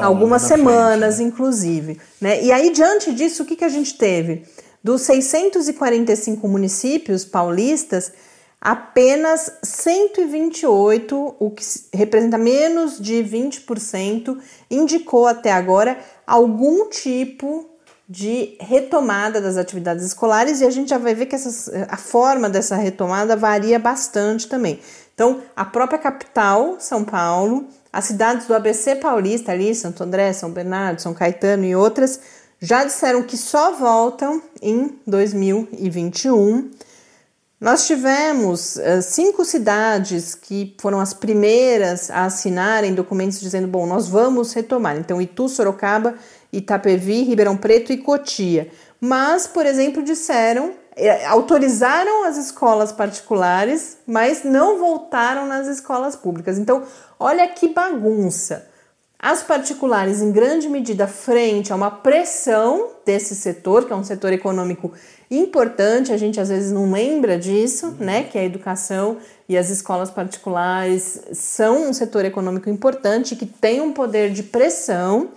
algumas 0.00 0.40
semanas, 0.40 1.16
frente, 1.16 1.28
né? 1.28 1.28
inclusive. 1.28 2.00
Né? 2.18 2.42
E 2.42 2.50
aí, 2.50 2.70
diante 2.70 3.12
disso, 3.12 3.42
o 3.42 3.46
que, 3.46 3.56
que 3.56 3.64
a 3.64 3.68
gente 3.68 3.98
teve? 3.98 4.44
Dos 4.82 5.02
645 5.02 6.48
municípios 6.48 7.26
paulistas, 7.26 8.10
apenas 8.60 9.52
128, 9.62 11.36
o 11.38 11.50
que 11.50 11.64
representa 11.92 12.36
menos 12.36 12.98
de 12.98 13.22
20%, 13.22 14.38
indicou 14.70 15.26
até 15.26 15.52
agora 15.52 15.98
algum 16.26 16.88
tipo 16.88 17.68
de 18.08 18.56
retomada 18.58 19.40
das 19.40 19.58
atividades 19.58 20.04
escolares 20.04 20.60
e 20.60 20.64
a 20.64 20.70
gente 20.70 20.88
já 20.88 20.98
vai 20.98 21.14
ver 21.14 21.26
que 21.26 21.34
essas, 21.34 21.68
a 21.88 21.96
forma 21.96 22.48
dessa 22.48 22.74
retomada 22.74 23.36
varia 23.36 23.78
bastante 23.78 24.48
também. 24.48 24.80
Então, 25.14 25.42
a 25.54 25.64
própria 25.64 25.98
capital, 25.98 26.76
São 26.78 27.04
Paulo, 27.04 27.66
as 27.92 28.06
cidades 28.06 28.46
do 28.46 28.54
ABC 28.54 28.96
paulista 28.96 29.52
ali, 29.52 29.74
Santo 29.74 30.02
André, 30.02 30.32
São 30.32 30.50
Bernardo, 30.50 31.02
São 31.02 31.12
Caetano 31.12 31.64
e 31.64 31.76
outras, 31.76 32.18
já 32.60 32.84
disseram 32.84 33.22
que 33.22 33.36
só 33.36 33.72
voltam 33.72 34.42
em 34.62 34.98
2021. 35.06 36.70
Nós 37.60 37.88
tivemos 37.88 38.76
uh, 38.76 39.02
cinco 39.02 39.44
cidades 39.44 40.36
que 40.36 40.76
foram 40.80 41.00
as 41.00 41.12
primeiras 41.12 42.08
a 42.08 42.26
assinarem 42.26 42.94
documentos 42.94 43.40
dizendo: 43.40 43.66
bom, 43.66 43.84
nós 43.84 44.06
vamos 44.06 44.52
retomar. 44.52 44.96
Então, 44.96 45.20
Itu, 45.20 45.48
Sorocaba 45.48 46.14
Itapevi, 46.52 47.24
Ribeirão 47.24 47.56
Preto 47.56 47.92
e 47.92 47.98
Cotia. 47.98 48.70
Mas, 49.00 49.48
por 49.48 49.66
exemplo, 49.66 50.04
disseram, 50.04 50.72
é, 50.94 51.26
autorizaram 51.26 52.24
as 52.26 52.36
escolas 52.36 52.92
particulares, 52.92 53.98
mas 54.06 54.44
não 54.44 54.78
voltaram 54.78 55.46
nas 55.46 55.66
escolas 55.66 56.14
públicas. 56.14 56.58
Então, 56.58 56.84
olha 57.18 57.46
que 57.48 57.68
bagunça. 57.68 58.68
As 59.20 59.42
particulares, 59.42 60.22
em 60.22 60.30
grande 60.30 60.68
medida, 60.68 61.08
frente 61.08 61.72
a 61.72 61.76
uma 61.76 61.90
pressão 61.90 62.90
desse 63.04 63.34
setor, 63.34 63.84
que 63.84 63.92
é 63.92 63.96
um 63.96 64.04
setor 64.04 64.32
econômico 64.32 64.92
importante, 65.30 66.12
a 66.12 66.16
gente 66.16 66.40
às 66.40 66.48
vezes 66.48 66.72
não 66.72 66.90
lembra 66.90 67.38
disso, 67.38 67.96
né? 67.98 68.22
Que 68.24 68.38
a 68.38 68.44
educação 68.44 69.18
e 69.48 69.56
as 69.56 69.68
escolas 69.70 70.10
particulares 70.10 71.20
são 71.32 71.88
um 71.88 71.92
setor 71.92 72.24
econômico 72.24 72.70
importante 72.70 73.36
que 73.36 73.46
tem 73.46 73.80
um 73.80 73.92
poder 73.92 74.30
de 74.30 74.42
pressão, 74.42 75.30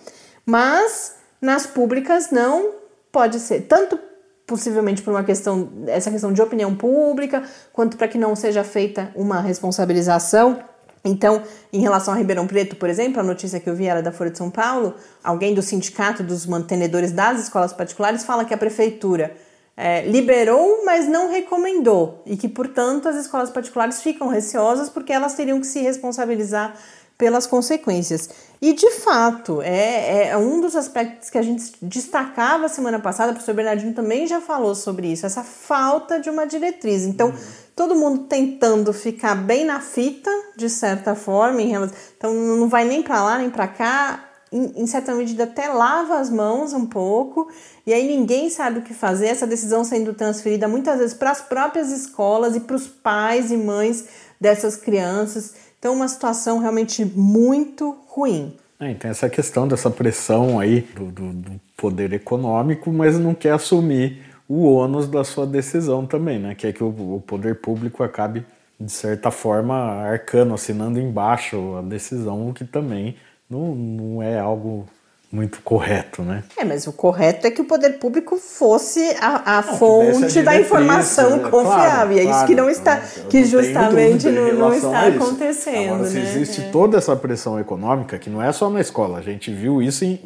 mas 0.45 1.15
nas 1.41 1.65
públicas 1.65 2.31
não 2.31 2.71
pode 3.11 3.39
ser 3.39 3.61
tanto 3.61 3.99
possivelmente 4.47 5.01
por 5.01 5.11
uma 5.11 5.23
questão 5.23 5.69
essa 5.87 6.11
questão 6.11 6.31
de 6.33 6.41
opinião 6.41 6.75
pública, 6.75 7.43
quanto 7.71 7.97
para 7.97 8.07
que 8.07 8.17
não 8.17 8.35
seja 8.35 8.63
feita 8.63 9.11
uma 9.15 9.41
responsabilização 9.41 10.59
então, 11.03 11.41
em 11.73 11.81
relação 11.81 12.13
a 12.13 12.17
Ribeirão 12.17 12.45
Preto, 12.45 12.75
por 12.75 12.87
exemplo, 12.87 13.19
a 13.19 13.23
notícia 13.23 13.59
que 13.59 13.69
eu 13.69 13.75
vi 13.75 13.87
era 13.87 14.01
da 14.01 14.11
Folha 14.11 14.29
de 14.29 14.37
São 14.37 14.51
Paulo, 14.51 14.93
alguém 15.23 15.53
do 15.53 15.61
sindicato 15.61 16.21
dos 16.21 16.45
mantenedores 16.45 17.11
das 17.11 17.41
escolas 17.41 17.73
particulares 17.73 18.23
fala 18.23 18.45
que 18.45 18.53
a 18.53 18.57
prefeitura 18.57 19.35
é, 19.83 20.05
liberou, 20.05 20.85
mas 20.85 21.07
não 21.07 21.31
recomendou, 21.31 22.21
e 22.23 22.37
que, 22.37 22.47
portanto, 22.47 23.09
as 23.09 23.15
escolas 23.15 23.49
particulares 23.49 23.99
ficam 23.99 24.27
receosas 24.27 24.89
porque 24.89 25.11
elas 25.11 25.33
teriam 25.33 25.59
que 25.59 25.65
se 25.65 25.79
responsabilizar 25.79 26.75
pelas 27.17 27.47
consequências. 27.47 28.29
E, 28.61 28.73
de 28.73 28.91
fato, 28.91 29.59
é, 29.63 30.27
é 30.27 30.37
um 30.37 30.61
dos 30.61 30.75
aspectos 30.75 31.31
que 31.31 31.37
a 31.37 31.41
gente 31.41 31.73
destacava 31.81 32.69
semana 32.69 32.99
passada, 32.99 33.31
o 33.31 33.33
professor 33.33 33.55
Bernardino 33.55 33.91
também 33.91 34.27
já 34.27 34.39
falou 34.39 34.75
sobre 34.75 35.07
isso, 35.11 35.25
essa 35.25 35.43
falta 35.43 36.19
de 36.19 36.29
uma 36.29 36.45
diretriz. 36.45 37.01
Então, 37.01 37.33
todo 37.75 37.95
mundo 37.95 38.25
tentando 38.25 38.93
ficar 38.93 39.33
bem 39.33 39.65
na 39.65 39.79
fita, 39.79 40.29
de 40.55 40.69
certa 40.69 41.15
forma, 41.15 41.59
em 41.59 41.69
relação, 41.69 41.97
então 42.15 42.33
não 42.35 42.69
vai 42.69 42.85
nem 42.85 43.01
para 43.01 43.23
lá 43.23 43.39
nem 43.39 43.49
para 43.49 43.67
cá, 43.67 44.30
em, 44.51 44.85
certa 44.85 45.15
medida 45.15 45.45
até 45.45 45.69
lava 45.69 46.19
as 46.19 46.29
mãos 46.29 46.73
um 46.73 46.85
pouco, 46.85 47.47
e 47.87 47.93
aí 47.93 48.05
ninguém 48.05 48.49
sabe 48.49 48.79
o 48.79 48.81
que 48.81 48.93
fazer, 48.93 49.27
essa 49.27 49.47
decisão 49.47 49.83
sendo 49.83 50.13
transferida 50.13 50.67
muitas 50.67 50.99
vezes 50.99 51.13
para 51.13 51.31
as 51.31 51.41
próprias 51.41 51.89
escolas 51.91 52.55
e 52.55 52.59
para 52.59 52.75
os 52.75 52.87
pais 52.87 53.51
e 53.51 53.57
mães 53.57 54.07
dessas 54.39 54.75
crianças. 54.75 55.53
Então, 55.79 55.93
uma 55.93 56.07
situação 56.07 56.59
realmente 56.59 57.05
muito 57.05 57.97
ruim. 58.07 58.55
É, 58.79 58.93
tem 58.93 59.09
essa 59.09 59.29
questão 59.29 59.67
dessa 59.67 59.89
pressão 59.89 60.59
aí 60.59 60.81
do, 60.81 61.05
do, 61.05 61.33
do, 61.33 61.61
poder 61.77 62.13
econômico, 62.13 62.91
mas 62.91 63.17
não 63.17 63.33
quer 63.33 63.53
assumir 63.53 64.21
o 64.47 64.65
ônus 64.65 65.07
da 65.07 65.23
sua 65.23 65.47
decisão 65.47 66.05
também, 66.05 66.37
né? 66.37 66.55
Quer 66.55 66.73
que 66.73 66.83
o, 66.83 66.87
o 67.15 67.23
poder 67.25 67.55
público 67.55 68.03
acabe, 68.03 68.45
de 68.79 68.91
certa 68.91 69.31
forma, 69.31 69.75
arcando, 69.75 70.53
assinando 70.53 70.99
embaixo 70.99 71.75
a 71.77 71.81
decisão, 71.81 72.49
o 72.49 72.53
que 72.53 72.65
também 72.65 73.15
não, 73.51 73.75
não 73.75 74.23
é 74.23 74.39
algo 74.39 74.87
muito 75.31 75.61
correto, 75.61 76.23
né? 76.23 76.43
É, 76.57 76.65
mas 76.65 76.87
o 76.87 76.93
correto 76.93 77.47
é 77.47 77.51
que 77.51 77.61
o 77.61 77.65
poder 77.65 77.99
público 77.99 78.37
fosse 78.37 79.15
a, 79.21 79.59
a 79.59 79.61
não, 79.61 79.77
fonte 79.77 80.41
da 80.41 80.59
informação 80.59 81.37
né? 81.37 81.49
confiável. 81.49 82.17
Claro, 82.17 82.19
é 82.19 82.23
isso 82.23 82.45
que 82.45 82.55
não 82.55 82.69
está, 82.69 82.95
não, 82.95 83.29
que 83.29 83.45
justamente 83.45 84.29
não, 84.29 84.53
não 84.53 84.73
está 84.73 85.07
acontecendo. 85.07 85.93
Agora, 85.93 86.09
se 86.09 86.17
né? 86.17 86.23
existe 86.23 86.61
é. 86.61 86.69
toda 86.69 86.97
essa 86.97 87.15
pressão 87.15 87.59
econômica, 87.59 88.17
que 88.17 88.29
não 88.29 88.41
é 88.41 88.51
só 88.51 88.69
na 88.69 88.81
escola, 88.81 89.19
a 89.19 89.21
gente 89.21 89.51
viu 89.51 89.81
isso 89.81 90.03
em, 90.03 90.19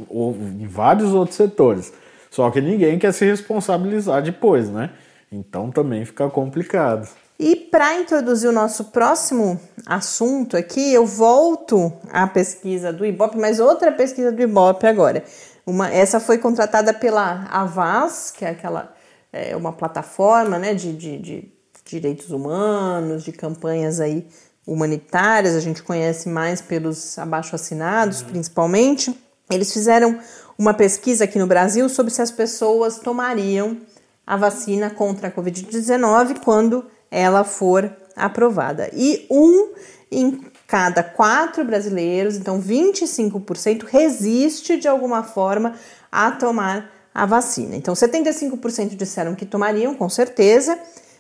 em 0.60 0.68
vários 0.68 1.14
outros 1.14 1.36
setores. 1.36 1.94
Só 2.32 2.50
que 2.50 2.60
ninguém 2.60 2.98
quer 2.98 3.14
se 3.14 3.26
responsabilizar 3.26 4.24
depois, 4.24 4.70
né? 4.70 4.90
Então 5.32 5.70
também 5.70 6.04
fica 6.04 6.28
complicado. 6.30 7.08
E 7.38 7.56
para 7.56 8.00
introduzir 8.00 8.50
o 8.50 8.54
nosso 8.54 8.86
próximo 8.86 9.60
assunto 9.86 10.56
aqui, 10.56 10.94
eu 10.94 11.06
volto 11.06 11.92
à 12.10 12.26
pesquisa 12.26 12.94
do 12.94 13.06
Ibope, 13.06 13.38
mas 13.38 13.60
outra 13.60 13.92
pesquisa 13.92 14.32
do 14.32 14.42
Ibope 14.42 14.88
agora. 14.88 15.24
Uma, 15.66 15.92
essa 15.92 16.20
foi 16.20 16.38
contratada 16.38 16.94
pela 16.94 17.46
Avaz, 17.50 18.32
que 18.32 18.46
é 18.46 18.50
aquela 18.50 18.94
é 19.36 19.54
uma 19.54 19.74
plataforma 19.74 20.58
né, 20.58 20.74
de, 20.74 20.94
de, 20.94 21.18
de 21.18 21.52
direitos 21.84 22.32
humanos, 22.32 23.22
de 23.24 23.34
campanhas 23.34 24.00
aí 24.00 24.26
humanitárias, 24.66 25.56
a 25.56 25.60
gente 25.60 25.84
conhece 25.84 26.30
mais 26.30 26.62
pelos 26.62 27.20
abaixo-assinados, 27.20 28.22
uhum. 28.22 28.28
principalmente. 28.30 29.16
Eles 29.52 29.72
fizeram 29.74 30.18
uma 30.58 30.74
pesquisa 30.74 31.26
aqui 31.26 31.38
no 31.38 31.46
Brasil 31.46 31.88
sobre 31.90 32.12
se 32.12 32.22
as 32.22 32.32
pessoas 32.32 32.98
tomariam 32.98 33.78
a 34.26 34.38
vacina 34.38 34.90
contra 34.90 35.28
a 35.28 35.32
Covid-19 35.32 36.40
quando 36.44 36.86
ela 37.10 37.44
for 37.44 37.92
aprovada. 38.16 38.90
E 38.94 39.26
um 39.30 39.74
em 40.12 40.42
cada 40.68 41.04
quatro 41.04 41.64
brasileiros, 41.64 42.38
então 42.38 42.62
25%, 42.62 43.84
resiste 43.84 44.78
de 44.78 44.88
alguma 44.88 45.24
forma 45.24 45.76
a 46.12 46.32
tomar 46.32 46.92
a 47.14 47.26
vacina. 47.26 47.76
Então 47.76 47.94
75% 47.94 48.96
disseram 48.96 49.36
que 49.36 49.46
tomariam, 49.46 49.94
com 49.96 50.10
certeza, 50.10 50.78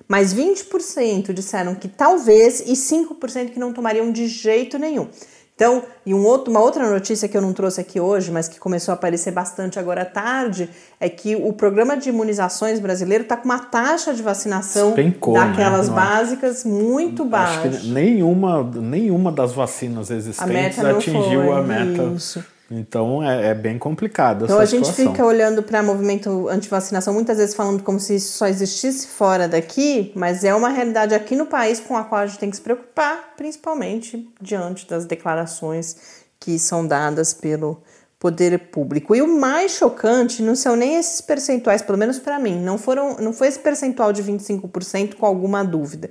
mas 0.07 0.33
20% 0.33 1.33
disseram 1.33 1.75
que 1.75 1.87
talvez 1.87 2.61
e 2.61 2.73
5% 2.73 3.51
que 3.51 3.59
não 3.59 3.73
tomariam 3.73 4.11
de 4.11 4.27
jeito 4.27 4.77
nenhum. 4.77 5.07
Então, 5.55 5.83
e 6.05 6.13
um 6.13 6.25
outro, 6.25 6.51
uma 6.51 6.59
outra 6.59 6.89
notícia 6.89 7.29
que 7.29 7.37
eu 7.37 7.41
não 7.41 7.53
trouxe 7.53 7.79
aqui 7.79 7.97
hoje, 7.97 8.29
mas 8.29 8.49
que 8.49 8.59
começou 8.59 8.91
a 8.91 8.95
aparecer 8.95 9.31
bastante 9.31 9.79
agora 9.79 10.01
à 10.01 10.05
tarde, 10.05 10.69
é 10.99 11.07
que 11.07 11.33
o 11.33 11.53
programa 11.53 11.95
de 11.95 12.09
imunizações 12.09 12.77
brasileiro 12.77 13.23
está 13.23 13.37
com 13.37 13.45
uma 13.45 13.59
taxa 13.59 14.13
de 14.13 14.21
vacinação 14.21 14.93
né? 14.93 15.13
daquelas 15.33 15.87
né? 15.87 15.95
baixa 15.95 16.65
muito 16.65 17.23
baixa. 17.23 17.69
Acho 17.69 17.79
que 17.79 17.87
nenhuma, 17.87 18.63
nenhuma 18.63 19.31
das 19.31 19.53
vacinas 19.53 20.11
existentes 20.11 20.77
a 20.83 20.91
atingiu 20.91 21.43
foi, 21.45 21.53
a 21.53 21.61
meta. 21.61 22.03
Isso. 22.13 22.43
Então 22.69 23.21
é, 23.23 23.49
é, 23.49 23.53
bem 23.53 23.77
complicado. 23.77 24.45
Então 24.45 24.59
a 24.59 24.65
gente 24.65 24.87
situação. 24.87 25.13
fica 25.13 25.25
olhando 25.25 25.61
para 25.61 25.83
movimento 25.83 26.47
anti-vacinação, 26.49 27.13
muitas 27.13 27.37
vezes 27.37 27.53
falando 27.53 27.83
como 27.83 27.99
se 27.99 28.15
isso 28.15 28.37
só 28.37 28.47
existisse 28.47 29.07
fora 29.07 29.47
daqui, 29.47 30.11
mas 30.15 30.43
é 30.43 30.53
uma 30.53 30.69
realidade 30.69 31.13
aqui 31.13 31.35
no 31.35 31.45
país 31.45 31.79
com 31.79 31.95
a 31.95 32.03
qual 32.03 32.21
a 32.21 32.27
gente 32.27 32.39
tem 32.39 32.49
que 32.49 32.55
se 32.55 32.61
preocupar, 32.61 33.33
principalmente 33.37 34.27
diante 34.41 34.87
das 34.87 35.05
declarações 35.05 36.25
que 36.39 36.57
são 36.57 36.85
dadas 36.87 37.33
pelo 37.33 37.81
poder 38.19 38.57
público. 38.69 39.15
E 39.15 39.21
o 39.21 39.39
mais 39.39 39.73
chocante 39.73 40.41
não 40.41 40.55
são 40.55 40.75
nem 40.75 40.95
esses 40.95 41.21
percentuais, 41.21 41.83
pelo 41.83 41.97
menos 41.97 42.17
para 42.17 42.39
mim, 42.39 42.59
não 42.59 42.79
foram, 42.79 43.17
não 43.17 43.31
foi 43.31 43.47
esse 43.47 43.59
percentual 43.59 44.11
de 44.11 44.23
25% 44.23 45.15
com 45.15 45.25
alguma 45.27 45.63
dúvida, 45.63 46.09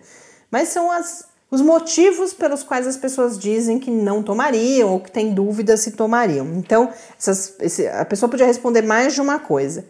mas 0.50 0.68
são 0.68 0.90
as 0.90 1.33
os 1.54 1.60
motivos 1.60 2.34
pelos 2.34 2.64
quais 2.64 2.86
as 2.86 2.96
pessoas 2.96 3.38
dizem 3.38 3.78
que 3.78 3.90
não 3.90 4.22
tomariam 4.22 4.90
ou 4.92 5.00
que 5.00 5.10
têm 5.10 5.32
dúvidas 5.32 5.80
se 5.80 5.92
tomariam. 5.92 6.46
Então, 6.56 6.90
essas, 7.16 7.54
esse, 7.60 7.86
a 7.86 8.04
pessoa 8.04 8.28
podia 8.28 8.44
responder 8.44 8.82
mais 8.82 9.14
de 9.14 9.20
uma 9.20 9.38
coisa. 9.38 9.84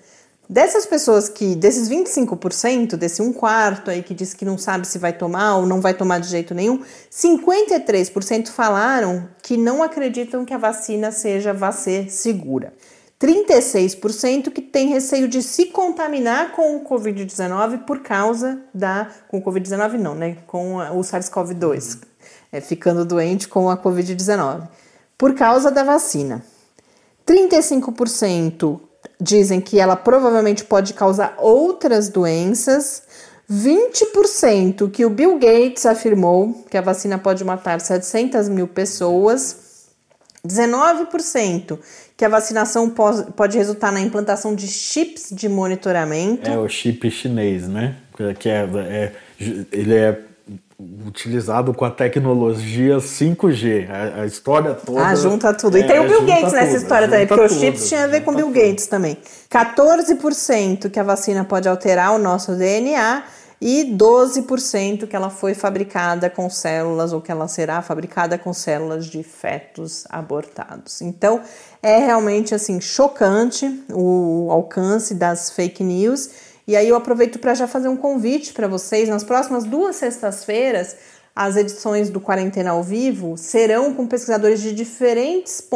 Dessas 0.46 0.84
pessoas 0.84 1.26
que, 1.26 1.54
desses 1.54 1.88
25%, 1.88 2.96
desse 2.96 3.22
um 3.22 3.32
quarto 3.32 3.90
aí 3.90 4.02
que 4.02 4.12
diz 4.12 4.34
que 4.34 4.44
não 4.44 4.58
sabe 4.58 4.86
se 4.86 4.98
vai 4.98 5.14
tomar 5.14 5.56
ou 5.56 5.66
não 5.66 5.80
vai 5.80 5.94
tomar 5.94 6.20
de 6.20 6.28
jeito 6.28 6.54
nenhum, 6.54 6.82
53% 7.10 8.48
falaram 8.48 9.26
que 9.42 9.56
não 9.56 9.82
acreditam 9.82 10.44
que 10.44 10.52
a 10.52 10.58
vacina 10.58 11.10
seja 11.10 11.54
vacina 11.54 12.10
segura. 12.10 12.74
36% 13.20 14.50
que 14.50 14.60
tem 14.60 14.88
receio 14.88 15.28
de 15.28 15.42
se 15.42 15.66
contaminar 15.66 16.52
com 16.52 16.76
o 16.76 16.84
Covid-19 16.84 17.84
por 17.84 18.00
causa 18.00 18.60
da. 18.72 19.08
Com 19.28 19.38
o 19.38 19.42
Covid-19, 19.42 19.94
não, 19.94 20.14
né? 20.14 20.38
Com 20.46 20.76
o 20.76 21.00
SARS-CoV-2, 21.00 22.00
é, 22.52 22.60
ficando 22.60 23.04
doente 23.04 23.48
com 23.48 23.70
a 23.70 23.76
Covid-19, 23.76 24.68
por 25.16 25.34
causa 25.34 25.70
da 25.70 25.84
vacina. 25.84 26.44
35% 27.26 28.80
dizem 29.20 29.60
que 29.60 29.78
ela 29.78 29.96
provavelmente 29.96 30.64
pode 30.64 30.92
causar 30.92 31.34
outras 31.38 32.08
doenças. 32.08 33.02
20% 33.50 34.90
que 34.90 35.04
o 35.04 35.10
Bill 35.10 35.38
Gates 35.38 35.84
afirmou 35.84 36.64
que 36.70 36.76
a 36.76 36.80
vacina 36.80 37.18
pode 37.18 37.44
matar 37.44 37.80
700 37.80 38.48
mil 38.48 38.66
pessoas. 38.66 39.63
19% 40.46 41.78
que 42.16 42.24
a 42.24 42.28
vacinação 42.28 42.90
pode 42.90 43.58
resultar 43.58 43.90
na 43.90 44.00
implantação 44.00 44.54
de 44.54 44.68
chips 44.68 45.28
de 45.32 45.48
monitoramento. 45.48 46.48
É 46.48 46.58
o 46.58 46.68
chip 46.68 47.10
chinês, 47.10 47.66
né? 47.66 47.96
Que 48.38 48.48
é, 48.48 48.68
é 48.88 49.12
ele 49.72 49.94
é 49.94 50.20
utilizado 51.06 51.72
com 51.72 51.84
a 51.84 51.90
tecnologia 51.90 52.98
5G, 52.98 53.88
a, 53.88 54.22
a 54.22 54.26
história 54.26 54.74
toda. 54.74 55.06
Ah, 55.06 55.14
junta 55.14 55.54
tudo. 55.54 55.78
E 55.78 55.82
é, 55.82 55.86
tem 55.86 56.00
o 56.00 56.08
Bill 56.08 56.22
Gates 56.22 56.44
tudo, 56.44 56.54
nessa 56.54 56.76
história 56.76 57.08
também, 57.08 57.26
porque 57.26 57.42
tudo, 57.42 57.54
os 57.54 57.60
chips 57.60 57.88
tinham 57.88 58.04
a 58.04 58.06
ver 58.06 58.22
com 58.22 58.32
o 58.32 58.34
Bill 58.34 58.46
tudo. 58.46 58.60
Gates 58.60 58.86
também. 58.86 59.16
14% 59.50 60.90
que 60.90 61.00
a 61.00 61.02
vacina 61.02 61.44
pode 61.44 61.68
alterar 61.68 62.14
o 62.14 62.18
nosso 62.18 62.52
DNA 62.52 63.22
e 63.66 63.96
12% 63.96 65.08
que 65.08 65.16
ela 65.16 65.30
foi 65.30 65.54
fabricada 65.54 66.28
com 66.28 66.50
células 66.50 67.14
ou 67.14 67.22
que 67.22 67.32
ela 67.32 67.48
será 67.48 67.80
fabricada 67.80 68.36
com 68.36 68.52
células 68.52 69.06
de 69.06 69.22
fetos 69.22 70.04
abortados. 70.10 71.00
Então, 71.00 71.40
é 71.82 71.96
realmente 71.96 72.54
assim 72.54 72.78
chocante 72.78 73.82
o 73.90 74.48
alcance 74.50 75.14
das 75.14 75.48
fake 75.48 75.82
news. 75.82 76.28
E 76.68 76.76
aí 76.76 76.86
eu 76.86 76.94
aproveito 76.94 77.38
para 77.38 77.54
já 77.54 77.66
fazer 77.66 77.88
um 77.88 77.96
convite 77.96 78.52
para 78.52 78.68
vocês 78.68 79.08
nas 79.08 79.24
próximas 79.24 79.64
duas 79.64 79.96
sextas-feiras, 79.96 80.94
as 81.34 81.56
edições 81.56 82.10
do 82.10 82.20
Quarentena 82.20 82.72
ao 82.72 82.82
Vivo 82.82 83.38
serão 83.38 83.94
com 83.94 84.06
pesquisadores 84.06 84.60
de 84.60 84.74
diferentes 84.74 85.66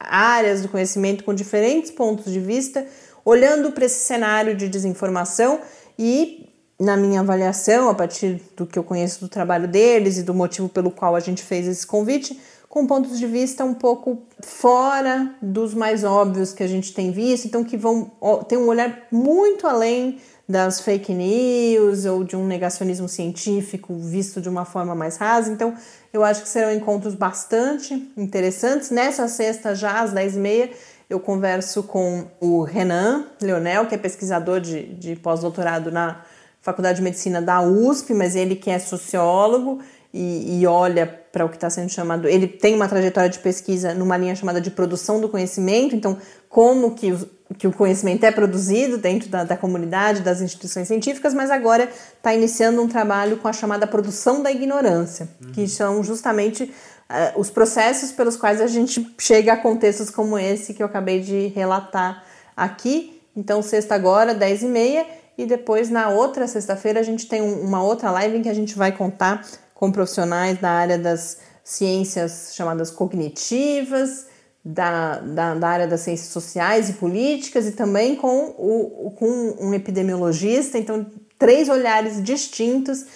áreas 0.00 0.62
do 0.62 0.68
conhecimento 0.68 1.24
com 1.24 1.34
diferentes 1.34 1.90
pontos 1.90 2.32
de 2.32 2.40
vista, 2.40 2.86
olhando 3.22 3.70
para 3.70 3.84
esse 3.84 4.00
cenário 4.06 4.56
de 4.56 4.66
desinformação 4.66 5.60
e, 5.98 6.47
na 6.78 6.96
minha 6.96 7.20
avaliação, 7.20 7.88
a 7.88 7.94
partir 7.94 8.40
do 8.56 8.64
que 8.64 8.78
eu 8.78 8.84
conheço 8.84 9.20
do 9.20 9.28
trabalho 9.28 9.66
deles 9.66 10.18
e 10.18 10.22
do 10.22 10.32
motivo 10.32 10.68
pelo 10.68 10.90
qual 10.90 11.16
a 11.16 11.20
gente 11.20 11.42
fez 11.42 11.66
esse 11.66 11.86
convite, 11.86 12.38
com 12.68 12.86
pontos 12.86 13.18
de 13.18 13.26
vista 13.26 13.64
um 13.64 13.74
pouco 13.74 14.18
fora 14.40 15.34
dos 15.42 15.74
mais 15.74 16.04
óbvios 16.04 16.52
que 16.52 16.62
a 16.62 16.66
gente 16.68 16.92
tem 16.92 17.10
visto, 17.10 17.46
então 17.46 17.64
que 17.64 17.76
vão 17.76 18.10
ter 18.46 18.56
um 18.56 18.68
olhar 18.68 19.06
muito 19.10 19.66
além 19.66 20.20
das 20.48 20.80
fake 20.80 21.12
news 21.12 22.04
ou 22.06 22.24
de 22.24 22.34
um 22.34 22.46
negacionismo 22.46 23.08
científico 23.08 23.94
visto 23.94 24.40
de 24.40 24.48
uma 24.48 24.64
forma 24.64 24.94
mais 24.94 25.16
rasa. 25.16 25.50
Então, 25.50 25.74
eu 26.12 26.24
acho 26.24 26.42
que 26.42 26.48
serão 26.48 26.72
encontros 26.72 27.14
bastante 27.14 28.10
interessantes. 28.16 28.90
Nessa 28.90 29.28
sexta, 29.28 29.74
já 29.74 30.00
às 30.00 30.14
10h30, 30.14 30.70
eu 31.10 31.20
converso 31.20 31.82
com 31.82 32.26
o 32.40 32.62
Renan 32.62 33.26
Leonel, 33.42 33.86
que 33.86 33.94
é 33.94 33.98
pesquisador 33.98 34.60
de, 34.60 34.84
de 34.94 35.16
pós-doutorado 35.16 35.90
na 35.90 36.22
Faculdade 36.68 36.96
de 36.98 37.02
Medicina 37.02 37.40
da 37.40 37.62
USP, 37.62 38.12
mas 38.12 38.36
ele 38.36 38.54
que 38.54 38.70
é 38.70 38.78
sociólogo 38.78 39.80
e, 40.12 40.60
e 40.60 40.66
olha 40.66 41.06
para 41.06 41.46
o 41.46 41.48
que 41.48 41.56
está 41.56 41.70
sendo 41.70 41.90
chamado. 41.90 42.28
Ele 42.28 42.46
tem 42.46 42.74
uma 42.74 42.86
trajetória 42.86 43.30
de 43.30 43.38
pesquisa 43.38 43.94
numa 43.94 44.18
linha 44.18 44.34
chamada 44.34 44.60
de 44.60 44.70
produção 44.70 45.18
do 45.18 45.30
conhecimento, 45.30 45.96
então, 45.96 46.18
como 46.48 46.94
que 46.94 47.14
que 47.56 47.66
o 47.66 47.72
conhecimento 47.72 48.24
é 48.24 48.30
produzido 48.30 48.98
dentro 48.98 49.30
da, 49.30 49.42
da 49.42 49.56
comunidade, 49.56 50.20
das 50.20 50.42
instituições 50.42 50.86
científicas, 50.86 51.32
mas 51.32 51.50
agora 51.50 51.88
está 52.16 52.34
iniciando 52.34 52.82
um 52.82 52.86
trabalho 52.86 53.38
com 53.38 53.48
a 53.48 53.54
chamada 53.54 53.86
produção 53.86 54.42
da 54.42 54.52
ignorância, 54.52 55.26
uhum. 55.42 55.52
que 55.52 55.66
são 55.66 56.04
justamente 56.04 56.64
uh, 56.64 57.40
os 57.40 57.48
processos 57.48 58.12
pelos 58.12 58.36
quais 58.36 58.60
a 58.60 58.66
gente 58.66 59.14
chega 59.18 59.54
a 59.54 59.56
contextos 59.56 60.10
como 60.10 60.38
esse 60.38 60.74
que 60.74 60.82
eu 60.82 60.86
acabei 60.86 61.20
de 61.20 61.46
relatar 61.46 62.22
aqui. 62.54 63.18
Então, 63.34 63.62
sexta 63.62 63.94
agora, 63.94 64.34
10 64.34 64.64
e 64.64 64.66
meia, 64.66 65.06
e 65.38 65.46
depois 65.46 65.88
na 65.88 66.08
outra 66.08 66.48
sexta-feira 66.48 66.98
a 66.98 67.02
gente 67.04 67.28
tem 67.28 67.40
um, 67.40 67.60
uma 67.60 67.80
outra 67.80 68.10
live 68.10 68.36
em 68.36 68.42
que 68.42 68.48
a 68.48 68.54
gente 68.54 68.76
vai 68.76 68.90
contar 68.90 69.46
com 69.72 69.92
profissionais 69.92 70.58
da 70.58 70.68
área 70.68 70.98
das 70.98 71.38
ciências 71.62 72.52
chamadas 72.54 72.90
cognitivas, 72.90 74.26
da, 74.64 75.20
da, 75.20 75.54
da, 75.54 75.68
área 75.68 75.86
das 75.86 76.00
ciências 76.00 76.30
sociais 76.30 76.90
e 76.90 76.94
políticas 76.94 77.66
e 77.66 77.72
também 77.72 78.16
com, 78.16 78.54
o, 78.58 79.14
com 79.16 79.54
um 79.60 79.72
epidemiologista. 79.72 80.76
Então, 80.76 81.06
três 81.38 81.68
olhares 81.68 82.20
distintos 82.22 83.06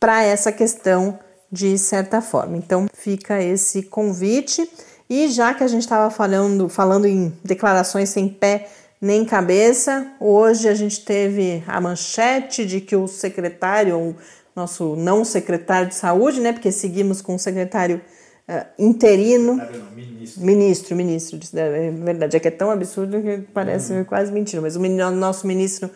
para 0.00 0.24
essa 0.24 0.50
questão 0.50 1.18
de 1.52 1.78
certa 1.78 2.20
forma. 2.20 2.56
Então, 2.56 2.86
fica 2.92 3.40
esse 3.40 3.84
convite. 3.84 4.68
E 5.08 5.28
já 5.28 5.54
que 5.54 5.62
a 5.62 5.68
gente 5.68 5.82
estava 5.82 6.10
falando, 6.10 6.68
falando 6.68 7.06
em 7.06 7.32
declarações 7.44 8.08
sem 8.08 8.28
pé 8.28 8.68
nem 9.04 9.22
cabeça, 9.22 10.06
hoje 10.18 10.66
a 10.66 10.74
gente 10.74 11.04
teve 11.04 11.62
a 11.66 11.78
manchete 11.78 12.64
de 12.64 12.80
que 12.80 12.96
o 12.96 13.06
secretário, 13.06 13.98
o 13.98 14.16
nosso 14.56 14.96
não 14.96 15.26
secretário 15.26 15.88
de 15.88 15.94
saúde, 15.94 16.40
né, 16.40 16.54
porque 16.54 16.72
seguimos 16.72 17.20
com 17.20 17.34
o 17.34 17.38
secretário 17.38 18.00
uh, 18.48 18.64
interino. 18.78 19.56
Não, 19.56 19.90
ministro. 19.94 20.42
Ministro, 20.42 20.96
ministro. 20.96 21.38
É 21.54 21.90
verdade, 21.90 22.34
é 22.38 22.40
que 22.40 22.48
é 22.48 22.50
tão 22.50 22.70
absurdo 22.70 23.20
que 23.20 23.42
parece 23.52 23.92
uhum. 23.92 24.04
quase 24.04 24.32
mentira. 24.32 24.62
Mas 24.62 24.74
o 24.74 24.80
nosso 25.10 25.46
ministro 25.46 25.90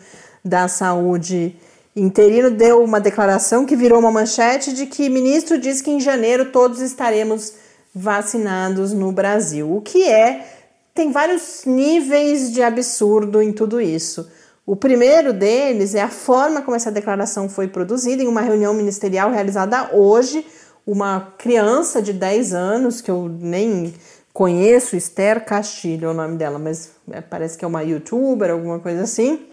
da 0.45 0.67
Saúde 0.67 1.55
interino 1.95 2.51
deu 2.51 2.83
uma 2.83 2.99
declaração 2.99 3.65
que 3.65 3.75
virou 3.75 3.97
uma 3.97 4.11
manchete 4.11 4.71
de 4.71 4.85
que 4.85 5.09
ministro 5.09 5.57
diz 5.57 5.81
que 5.81 5.89
em 5.89 5.99
janeiro 5.99 6.51
todos 6.51 6.79
estaremos 6.79 7.55
vacinados 7.93 8.93
no 8.93 9.11
Brasil. 9.11 9.75
O 9.75 9.81
que 9.81 10.07
é. 10.07 10.58
Tem 10.99 11.13
vários 11.13 11.63
níveis 11.65 12.51
de 12.51 12.61
absurdo 12.61 13.41
em 13.41 13.53
tudo 13.53 13.79
isso. 13.79 14.29
O 14.65 14.75
primeiro 14.75 15.31
deles 15.31 15.95
é 15.95 16.01
a 16.01 16.09
forma 16.09 16.61
como 16.61 16.75
essa 16.75 16.91
declaração 16.91 17.47
foi 17.47 17.69
produzida 17.69 18.21
em 18.21 18.27
uma 18.27 18.41
reunião 18.41 18.73
ministerial 18.73 19.31
realizada 19.31 19.95
hoje 19.95 20.45
uma 20.85 21.33
criança 21.37 22.01
de 22.01 22.11
10 22.11 22.53
anos, 22.53 22.99
que 22.99 23.09
eu 23.09 23.29
nem 23.29 23.93
conheço, 24.33 24.97
Esther 24.97 25.45
Castilho 25.45 26.09
é 26.09 26.11
o 26.11 26.13
nome 26.13 26.35
dela, 26.35 26.59
mas 26.59 26.91
é, 27.09 27.21
parece 27.21 27.57
que 27.57 27.63
é 27.63 27.67
uma 27.69 27.81
youtuber, 27.81 28.51
alguma 28.51 28.79
coisa 28.79 29.03
assim, 29.03 29.47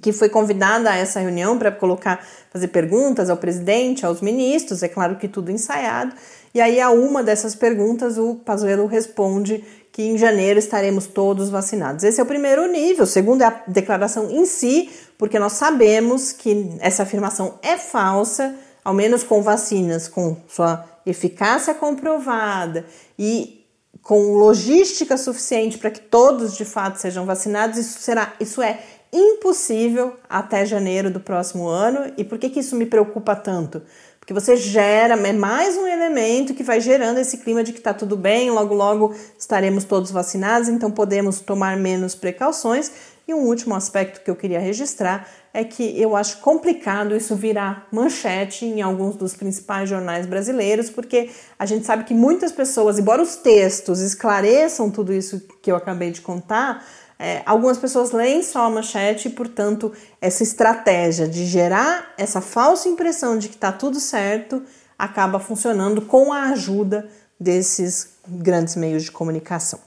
que 0.00 0.12
foi 0.12 0.28
convidada 0.28 0.90
a 0.90 0.96
essa 0.96 1.18
reunião 1.18 1.58
para 1.58 1.72
colocar, 1.72 2.24
fazer 2.52 2.68
perguntas 2.68 3.28
ao 3.28 3.36
presidente, 3.36 4.06
aos 4.06 4.20
ministros, 4.20 4.84
é 4.84 4.88
claro 4.88 5.16
que 5.16 5.26
tudo 5.26 5.50
ensaiado. 5.50 6.14
E 6.54 6.60
aí, 6.60 6.80
a 6.80 6.90
uma 6.90 7.22
dessas 7.22 7.54
perguntas, 7.54 8.16
o 8.16 8.36
Pazuello 8.36 8.86
responde 8.86 9.64
que 9.98 10.04
em 10.04 10.16
janeiro 10.16 10.60
estaremos 10.60 11.08
todos 11.08 11.50
vacinados. 11.50 12.04
Esse 12.04 12.20
é 12.20 12.22
o 12.22 12.26
primeiro 12.26 12.64
nível. 12.68 13.02
O 13.02 13.06
segundo 13.06 13.42
é 13.42 13.46
a 13.46 13.62
declaração 13.66 14.30
em 14.30 14.46
si, 14.46 14.88
porque 15.18 15.40
nós 15.40 15.54
sabemos 15.54 16.30
que 16.30 16.70
essa 16.78 17.02
afirmação 17.02 17.58
é 17.62 17.76
falsa 17.76 18.54
ao 18.84 18.94
menos 18.94 19.24
com 19.24 19.42
vacinas 19.42 20.06
com 20.06 20.36
sua 20.46 20.84
eficácia 21.04 21.74
comprovada 21.74 22.86
e 23.18 23.66
com 24.00 24.34
logística 24.34 25.16
suficiente 25.16 25.78
para 25.78 25.90
que 25.90 26.00
todos 26.00 26.56
de 26.56 26.64
fato 26.64 27.00
sejam 27.00 27.26
vacinados, 27.26 27.76
isso 27.76 27.98
será, 27.98 28.34
isso 28.38 28.62
é 28.62 28.80
impossível 29.12 30.14
até 30.30 30.64
janeiro 30.64 31.10
do 31.10 31.18
próximo 31.18 31.66
ano. 31.66 32.12
E 32.16 32.22
por 32.22 32.38
que, 32.38 32.50
que 32.50 32.60
isso 32.60 32.76
me 32.76 32.86
preocupa 32.86 33.34
tanto? 33.34 33.82
Porque 34.28 34.38
você 34.38 34.58
gera, 34.58 35.14
é 35.14 35.32
mais 35.32 35.74
um 35.78 35.86
elemento 35.86 36.52
que 36.52 36.62
vai 36.62 36.82
gerando 36.82 37.16
esse 37.16 37.38
clima 37.38 37.64
de 37.64 37.72
que 37.72 37.78
está 37.78 37.94
tudo 37.94 38.14
bem, 38.14 38.50
logo 38.50 38.74
logo 38.74 39.14
estaremos 39.38 39.84
todos 39.84 40.10
vacinados, 40.10 40.68
então 40.68 40.90
podemos 40.90 41.40
tomar 41.40 41.78
menos 41.78 42.14
precauções. 42.14 42.92
E 43.26 43.32
um 43.32 43.46
último 43.46 43.74
aspecto 43.74 44.22
que 44.22 44.30
eu 44.30 44.36
queria 44.36 44.60
registrar 44.60 45.26
é 45.54 45.64
que 45.64 45.98
eu 45.98 46.14
acho 46.14 46.40
complicado 46.40 47.16
isso 47.16 47.34
virar 47.34 47.88
manchete 47.90 48.66
em 48.66 48.82
alguns 48.82 49.16
dos 49.16 49.34
principais 49.34 49.88
jornais 49.88 50.26
brasileiros, 50.26 50.90
porque 50.90 51.30
a 51.58 51.64
gente 51.64 51.86
sabe 51.86 52.04
que 52.04 52.12
muitas 52.12 52.52
pessoas, 52.52 52.98
embora 52.98 53.22
os 53.22 53.36
textos 53.36 53.98
esclareçam 54.00 54.90
tudo 54.90 55.10
isso 55.10 55.40
que 55.62 55.72
eu 55.72 55.76
acabei 55.76 56.10
de 56.10 56.20
contar, 56.20 56.84
é, 57.18 57.42
algumas 57.44 57.78
pessoas 57.78 58.12
leem 58.12 58.42
só 58.42 58.66
a 58.66 58.70
manchete 58.70 59.28
e, 59.28 59.32
portanto, 59.32 59.92
essa 60.20 60.42
estratégia 60.42 61.26
de 61.26 61.44
gerar 61.46 62.14
essa 62.16 62.40
falsa 62.40 62.88
impressão 62.88 63.38
de 63.38 63.48
que 63.48 63.56
está 63.56 63.72
tudo 63.72 63.98
certo 63.98 64.62
acaba 64.98 65.40
funcionando 65.40 66.02
com 66.02 66.32
a 66.32 66.44
ajuda 66.44 67.08
desses 67.38 68.10
grandes 68.26 68.76
meios 68.76 69.04
de 69.04 69.10
comunicação. 69.10 69.80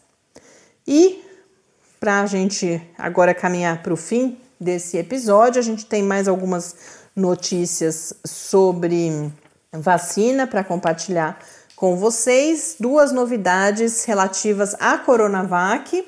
E 0.88 1.24
para 2.00 2.22
a 2.22 2.26
gente 2.26 2.82
agora 2.98 3.34
caminhar 3.34 3.84
para 3.84 3.94
o 3.94 3.98
fim 3.98 4.38
desse 4.62 4.98
episódio. 4.98 5.60
A 5.60 5.64
gente 5.64 5.88
tem 5.88 6.04
mais 6.04 6.28
algumas 6.28 6.76
notícias 7.16 8.14
sobre 8.26 9.32
vacina 9.74 10.46
para 10.46 10.64
compartilhar 10.64 11.40
com 11.76 11.96
vocês. 11.96 12.76
Duas 12.80 13.12
novidades 13.12 14.06
relativas 14.06 14.76
à 14.80 15.00
Coronavac, 15.00 16.08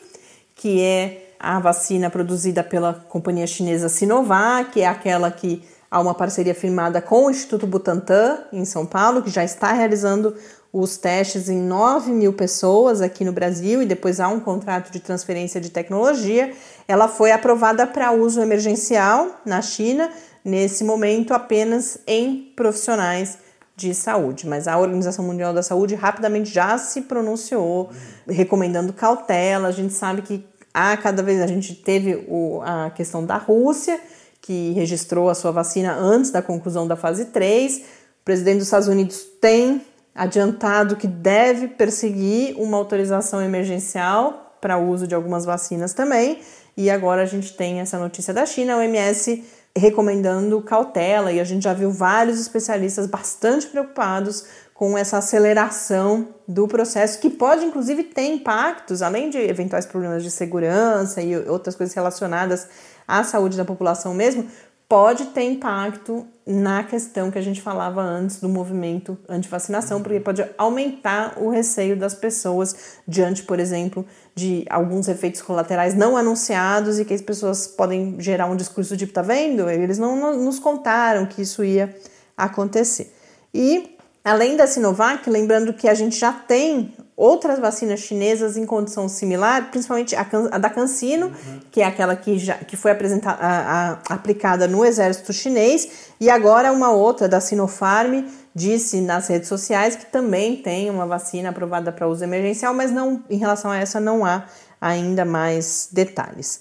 que 0.55 0.81
é 0.81 1.35
a 1.39 1.59
vacina 1.59 2.09
produzida 2.09 2.63
pela 2.63 2.93
companhia 2.93 3.45
chinesa 3.45 3.89
Sinovac, 3.89 4.71
que 4.71 4.81
é 4.81 4.87
aquela 4.87 5.29
que 5.29 5.61
há 5.91 5.99
uma 5.99 6.13
parceria 6.13 6.55
firmada 6.55 7.01
com 7.01 7.25
o 7.25 7.29
Instituto 7.29 7.67
Butantan, 7.67 8.39
em 8.51 8.65
São 8.65 8.85
Paulo, 8.85 9.21
que 9.21 9.29
já 9.29 9.43
está 9.43 9.73
realizando 9.73 10.35
os 10.71 10.97
testes 10.97 11.49
em 11.49 11.61
9 11.61 12.11
mil 12.11 12.33
pessoas 12.33 12.99
aqui 12.99 13.23
no 13.23 13.31
Brasil 13.31 13.83
e 13.83 13.85
depois 13.85 14.19
há 14.19 14.27
um 14.27 14.39
contrato 14.39 14.91
de 14.91 14.99
transferência 14.99 15.61
de 15.61 15.69
tecnologia. 15.69 16.51
Ela 16.87 17.07
foi 17.07 17.31
aprovada 17.31 17.85
para 17.85 18.11
uso 18.11 18.41
emergencial 18.41 19.39
na 19.45 19.61
China, 19.61 20.09
nesse 20.43 20.83
momento 20.83 21.31
apenas 21.31 21.99
em 22.07 22.51
profissionais 22.55 23.37
de 23.75 23.93
saúde, 23.93 24.47
mas 24.47 24.67
a 24.67 24.77
Organização 24.77 25.25
Mundial 25.25 25.53
da 25.53 25.63
Saúde 25.63 25.95
rapidamente 25.95 26.51
já 26.51 26.77
se 26.77 27.01
pronunciou, 27.01 27.89
recomendando 28.27 28.93
cautela. 28.93 29.67
A 29.67 29.71
gente 29.71 29.93
sabe 29.93 30.21
que 30.21 30.45
há 30.73 30.95
cada 30.95 31.23
vez 31.23 31.41
a 31.41 31.47
gente 31.47 31.73
teve 31.75 32.25
o, 32.27 32.61
a 32.63 32.91
questão 32.91 33.25
da 33.25 33.37
Rússia, 33.37 33.99
que 34.41 34.71
registrou 34.73 35.29
a 35.29 35.35
sua 35.35 35.51
vacina 35.51 35.95
antes 35.95 36.29
da 36.29 36.41
conclusão 36.41 36.87
da 36.87 36.95
fase 36.95 37.25
3. 37.25 37.77
O 37.77 37.81
presidente 38.25 38.57
dos 38.57 38.67
Estados 38.67 38.87
Unidos 38.87 39.25
tem 39.41 39.81
adiantado 40.13 40.95
que 40.95 41.07
deve 41.07 41.67
perseguir 41.67 42.55
uma 42.59 42.77
autorização 42.77 43.41
emergencial 43.41 44.57
para 44.61 44.77
o 44.77 44.87
uso 44.89 45.07
de 45.07 45.15
algumas 45.15 45.45
vacinas 45.45 45.93
também. 45.93 46.39
E 46.77 46.89
agora 46.89 47.23
a 47.23 47.25
gente 47.25 47.53
tem 47.53 47.79
essa 47.79 47.97
notícia 47.97 48.33
da 48.33 48.45
China, 48.45 48.75
a 48.75 48.77
OMS 48.77 49.43
recomendando 49.75 50.61
cautela, 50.61 51.31
e 51.31 51.39
a 51.39 51.43
gente 51.43 51.63
já 51.63 51.73
viu 51.73 51.91
vários 51.91 52.39
especialistas 52.39 53.07
bastante 53.07 53.67
preocupados 53.67 54.45
com 54.73 54.97
essa 54.97 55.17
aceleração 55.17 56.27
do 56.47 56.67
processo, 56.67 57.19
que 57.19 57.29
pode 57.29 57.65
inclusive 57.65 58.03
ter 58.03 58.27
impactos, 58.27 59.01
além 59.01 59.29
de 59.29 59.37
eventuais 59.37 59.85
problemas 59.85 60.23
de 60.23 60.29
segurança 60.29 61.21
e 61.21 61.35
outras 61.47 61.75
coisas 61.75 61.95
relacionadas 61.95 62.67
à 63.07 63.23
saúde 63.23 63.57
da 63.57 63.65
população 63.65 64.13
mesmo, 64.13 64.47
pode 64.93 65.25
ter 65.25 65.41
impacto 65.41 66.23
na 66.45 66.83
questão 66.83 67.31
que 67.31 67.39
a 67.39 67.41
gente 67.41 67.63
falava 67.63 67.99
antes 67.99 68.39
do 68.39 68.47
movimento 68.47 69.17
anti-vacinação, 69.27 70.03
porque 70.03 70.19
pode 70.19 70.45
aumentar 70.55 71.33
o 71.37 71.49
receio 71.49 71.97
das 71.97 72.13
pessoas 72.13 72.99
diante, 73.07 73.41
por 73.41 73.59
exemplo, 73.59 74.05
de 74.35 74.63
alguns 74.69 75.07
efeitos 75.07 75.41
colaterais 75.41 75.95
não 75.95 76.15
anunciados 76.15 76.99
e 76.99 77.05
que 77.05 77.13
as 77.15 77.23
pessoas 77.23 77.65
podem 77.65 78.17
gerar 78.19 78.45
um 78.45 78.55
discurso 78.55 78.95
tipo, 78.95 79.11
tá 79.11 79.23
vendo? 79.23 79.67
Eles 79.67 79.97
não 79.97 80.37
nos 80.37 80.59
contaram 80.59 81.25
que 81.25 81.41
isso 81.41 81.63
ia 81.63 81.91
acontecer. 82.37 83.11
E 83.51 83.97
além 84.23 84.55
da 84.55 84.67
Sinovac, 84.67 85.27
lembrando 85.27 85.73
que 85.73 85.89
a 85.89 85.95
gente 85.95 86.19
já 86.19 86.31
tem 86.31 86.93
outras 87.15 87.59
vacinas 87.59 87.99
chinesas 87.99 88.57
em 88.57 88.65
condição 88.65 89.07
similar, 89.07 89.69
principalmente 89.69 90.15
a, 90.15 90.25
a 90.51 90.57
da 90.57 90.69
CanSino, 90.69 91.27
uhum. 91.27 91.59
que 91.71 91.81
é 91.81 91.85
aquela 91.85 92.15
que, 92.15 92.37
já, 92.39 92.55
que 92.55 92.75
foi 92.75 92.91
apresentada, 92.91 93.37
a, 93.39 93.91
a, 93.91 94.13
aplicada 94.13 94.67
no 94.67 94.83
exército 94.83 95.31
chinês, 95.31 96.11
e 96.19 96.29
agora 96.29 96.71
uma 96.71 96.91
outra 96.91 97.27
da 97.27 97.39
Sinopharm 97.39 98.25
disse 98.55 99.01
nas 99.01 99.27
redes 99.27 99.47
sociais 99.47 99.95
que 99.95 100.05
também 100.05 100.57
tem 100.57 100.89
uma 100.89 101.05
vacina 101.05 101.49
aprovada 101.49 101.91
para 101.91 102.07
uso 102.07 102.23
emergencial, 102.23 102.73
mas 102.73 102.91
não 102.91 103.23
em 103.29 103.37
relação 103.37 103.71
a 103.71 103.77
essa 103.77 103.99
não 103.99 104.25
há 104.25 104.45
ainda 104.81 105.23
mais 105.23 105.89
detalhes. 105.91 106.59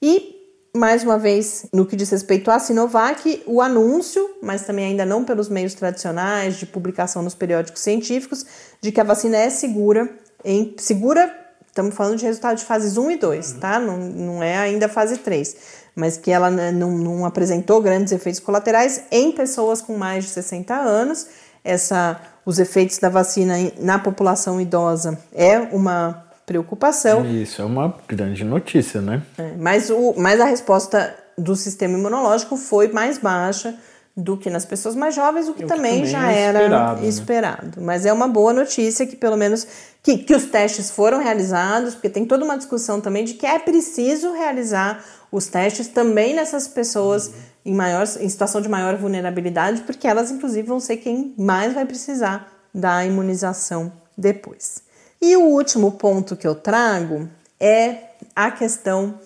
E 0.00 0.33
mais 0.76 1.04
uma 1.04 1.16
vez, 1.16 1.66
no 1.72 1.86
que 1.86 1.94
diz 1.94 2.10
respeito 2.10 2.50
à 2.50 2.58
Sinovac, 2.58 3.44
o 3.46 3.62
anúncio, 3.62 4.28
mas 4.42 4.62
também 4.62 4.86
ainda 4.86 5.06
não 5.06 5.24
pelos 5.24 5.48
meios 5.48 5.72
tradicionais 5.72 6.56
de 6.56 6.66
publicação 6.66 7.22
nos 7.22 7.34
periódicos 7.34 7.80
científicos, 7.80 8.44
de 8.80 8.90
que 8.90 9.00
a 9.00 9.04
vacina 9.04 9.36
é 9.36 9.48
segura, 9.50 10.10
em, 10.44 10.74
segura, 10.76 11.32
estamos 11.68 11.94
falando 11.94 12.18
de 12.18 12.24
resultado 12.24 12.58
de 12.58 12.64
fases 12.64 12.96
1 12.96 13.12
e 13.12 13.16
2, 13.16 13.52
tá? 13.52 13.78
Não, 13.78 13.96
não 13.96 14.42
é 14.42 14.56
ainda 14.56 14.88
fase 14.88 15.18
3, 15.18 15.56
mas 15.94 16.16
que 16.16 16.32
ela 16.32 16.50
não, 16.50 16.90
não 16.98 17.24
apresentou 17.24 17.80
grandes 17.80 18.12
efeitos 18.12 18.40
colaterais 18.40 19.04
em 19.12 19.30
pessoas 19.30 19.80
com 19.80 19.96
mais 19.96 20.24
de 20.24 20.30
60 20.30 20.74
anos. 20.74 21.26
Essa, 21.62 22.20
os 22.44 22.58
efeitos 22.58 22.98
da 22.98 23.08
vacina 23.08 23.54
na 23.78 23.98
população 23.98 24.60
idosa 24.60 25.18
é 25.32 25.58
uma 25.58 26.23
preocupação. 26.46 27.24
Isso 27.26 27.62
é 27.62 27.64
uma 27.64 27.94
grande 28.06 28.44
notícia, 28.44 29.00
né? 29.00 29.22
É, 29.38 29.52
mas, 29.58 29.90
o, 29.90 30.14
mas 30.16 30.40
a 30.40 30.44
resposta 30.44 31.14
do 31.36 31.56
sistema 31.56 31.98
imunológico 31.98 32.56
foi 32.56 32.88
mais 32.88 33.18
baixa 33.18 33.74
do 34.16 34.36
que 34.36 34.48
nas 34.48 34.64
pessoas 34.64 34.94
mais 34.94 35.14
jovens, 35.14 35.48
o 35.48 35.54
que, 35.54 35.66
também, 35.66 35.94
também, 35.94 36.06
já 36.06 36.30
é 36.30 36.42
era 36.42 36.62
esperado, 36.62 37.00
né? 37.00 37.08
esperado. 37.08 37.80
Mas 37.80 38.06
é 38.06 38.12
uma 38.12 38.28
boa 38.28 38.52
notícia 38.52 39.04
que 39.06 39.16
pelo 39.16 39.36
menos 39.36 39.66
que, 40.02 40.18
que 40.18 40.34
os 40.34 40.44
testes 40.44 40.90
foram 40.90 41.18
realizados, 41.18 41.94
porque 41.94 42.08
tem 42.08 42.24
toda 42.24 42.44
uma 42.44 42.56
discussão 42.56 43.00
também 43.00 43.24
de 43.24 43.34
que 43.34 43.44
é 43.44 43.58
preciso 43.58 44.32
realizar 44.32 45.04
os 45.32 45.48
testes 45.48 45.88
também 45.88 46.32
nessas 46.32 46.68
pessoas 46.68 47.26
uhum. 47.26 47.34
em, 47.66 47.74
maior, 47.74 48.04
em 48.20 48.28
situação 48.28 48.60
de 48.60 48.68
maior 48.68 48.96
vulnerabilidade, 48.96 49.80
porque 49.80 50.06
elas 50.06 50.30
inclusive 50.30 50.68
vão 50.68 50.78
ser 50.78 50.98
quem 50.98 51.34
mais 51.36 51.72
vai 51.74 51.84
precisar 51.84 52.52
da 52.72 53.04
imunização 53.04 53.92
depois. 54.16 54.84
E 55.26 55.38
o 55.38 55.40
último 55.40 55.92
ponto 55.92 56.36
que 56.36 56.46
eu 56.46 56.54
trago 56.54 57.30
é 57.58 58.10
a 58.36 58.50
questão 58.50 59.18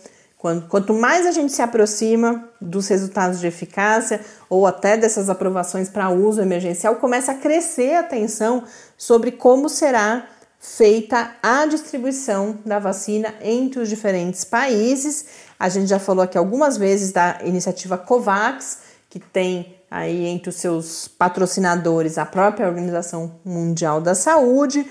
Quanto 0.69 0.95
mais 0.95 1.27
a 1.27 1.33
gente 1.33 1.53
se 1.53 1.61
aproxima 1.61 2.49
dos 2.61 2.87
resultados 2.87 3.41
de 3.41 3.49
eficácia 3.49 4.21
ou 4.49 4.69
até 4.69 4.97
dessas 4.97 5.29
aprovações 5.29 5.89
para 5.89 6.11
uso 6.11 6.41
emergencial, 6.41 6.95
começa 6.95 7.33
a 7.33 7.35
crescer 7.35 7.95
a 7.95 8.01
atenção 8.01 8.63
sobre 8.97 9.33
como 9.33 9.69
será 9.69 10.29
feita 10.61 11.33
a 11.43 11.67
distribuição 11.67 12.61
da 12.65 12.79
vacina 12.79 13.35
entre 13.43 13.81
os 13.81 13.89
diferentes 13.89 14.45
países. 14.45 15.27
A 15.59 15.69
gente 15.69 15.89
já 15.89 15.99
falou 15.99 16.23
aqui 16.23 16.39
algumas 16.39 16.77
vezes 16.77 17.11
da 17.11 17.41
iniciativa 17.43 17.99
COVAX, 17.99 18.79
que 19.11 19.19
tem 19.19 19.77
aí 19.91 20.27
entre 20.27 20.51
os 20.51 20.57
seus 20.57 21.09
patrocinadores 21.09 22.19
a 22.19 22.27
própria 22.27 22.69
Organização 22.69 23.41
Mundial 23.45 24.01
da 24.01 24.15
Saúde, 24.15 24.87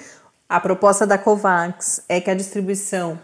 a 0.50 0.60
proposta 0.60 1.06
da 1.06 1.18
COVAX 1.18 2.02
é 2.08 2.22
que 2.22 2.30
a 2.30 2.36
distribuição 2.36 3.20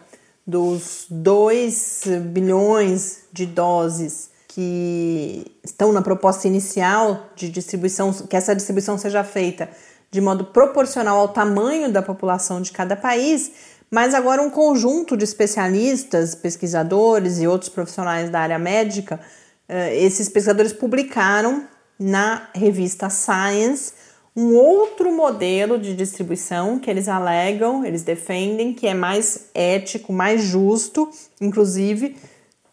dos 0.45 1.05
2 1.09 2.03
bilhões 2.31 3.23
de 3.31 3.45
doses 3.45 4.29
que 4.47 5.45
estão 5.63 5.93
na 5.93 6.01
proposta 6.01 6.47
inicial 6.47 7.29
de 7.35 7.49
distribuição, 7.49 8.11
que 8.11 8.35
essa 8.35 8.55
distribuição 8.55 8.97
seja 8.97 9.23
feita 9.23 9.69
de 10.11 10.21
modo 10.21 10.45
proporcional 10.45 11.17
ao 11.17 11.29
tamanho 11.29 11.91
da 11.91 12.01
população 12.01 12.61
de 12.61 12.71
cada 12.71 12.95
país, 12.95 13.51
mas 13.89 14.13
agora 14.13 14.41
um 14.41 14.49
conjunto 14.49 15.17
de 15.17 15.23
especialistas, 15.23 16.35
pesquisadores 16.35 17.39
e 17.39 17.47
outros 17.47 17.69
profissionais 17.69 18.29
da 18.29 18.41
área 18.41 18.59
médica, 18.59 19.19
eh, 19.67 19.97
esses 20.03 20.29
pesquisadores 20.29 20.73
publicaram 20.73 21.67
na 21.97 22.49
revista 22.53 23.09
Science 23.09 23.93
um 24.35 24.55
outro 24.55 25.11
modelo 25.11 25.77
de 25.77 25.95
distribuição 25.95 26.79
que 26.79 26.89
eles 26.89 27.07
alegam, 27.07 27.85
eles 27.85 28.01
defendem 28.01 28.73
que 28.73 28.87
é 28.87 28.93
mais 28.93 29.49
ético, 29.53 30.11
mais 30.11 30.41
justo, 30.41 31.09
inclusive, 31.39 32.17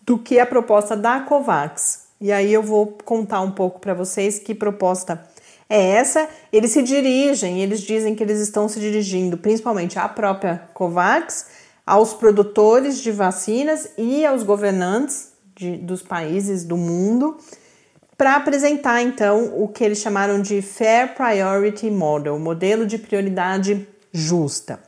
do 0.03 0.19
que 0.19 0.39
a 0.39 0.47
proposta 0.47 0.97
da 0.97 1.21
COVAX. 1.21 2.07
E 2.19 2.33
aí 2.33 2.53
eu 2.53 2.63
vou 2.63 2.99
contar 3.05 3.43
um 3.43 3.51
pouco 3.51 3.79
para 3.79 3.93
vocês 3.93 4.39
que 4.39 4.55
proposta 4.55 5.23
é 5.69 5.93
essa. 5.93 6.29
Eles 6.51 6.71
se 6.71 6.83
dirigem, 6.83 7.63
eles 7.63 7.83
dizem 7.83 8.15
que 8.15 8.23
eles 8.23 8.41
estão 8.41 8.67
se 8.67 8.81
dirigindo 8.81 9.37
principalmente 9.37 9.99
à 9.99 10.09
própria 10.09 10.69
COVAX, 10.73 11.47
aos 11.87 12.15
produtores 12.15 13.01
de 13.03 13.13
vacinas 13.13 13.91
e 13.99 14.25
aos 14.25 14.43
governantes 14.43 15.33
de, 15.55 15.77
dos 15.77 16.03
países 16.03 16.65
do 16.65 16.77
mundo 16.77 17.37
para 18.21 18.37
apresentar 18.37 19.01
então 19.01 19.51
o 19.57 19.67
que 19.67 19.83
eles 19.83 19.97
chamaram 19.97 20.43
de 20.43 20.61
Fair 20.61 21.15
Priority 21.15 21.91
Model, 21.91 22.39
modelo 22.39 22.85
de 22.85 22.99
prioridade 22.99 23.89
justa, 24.13 24.79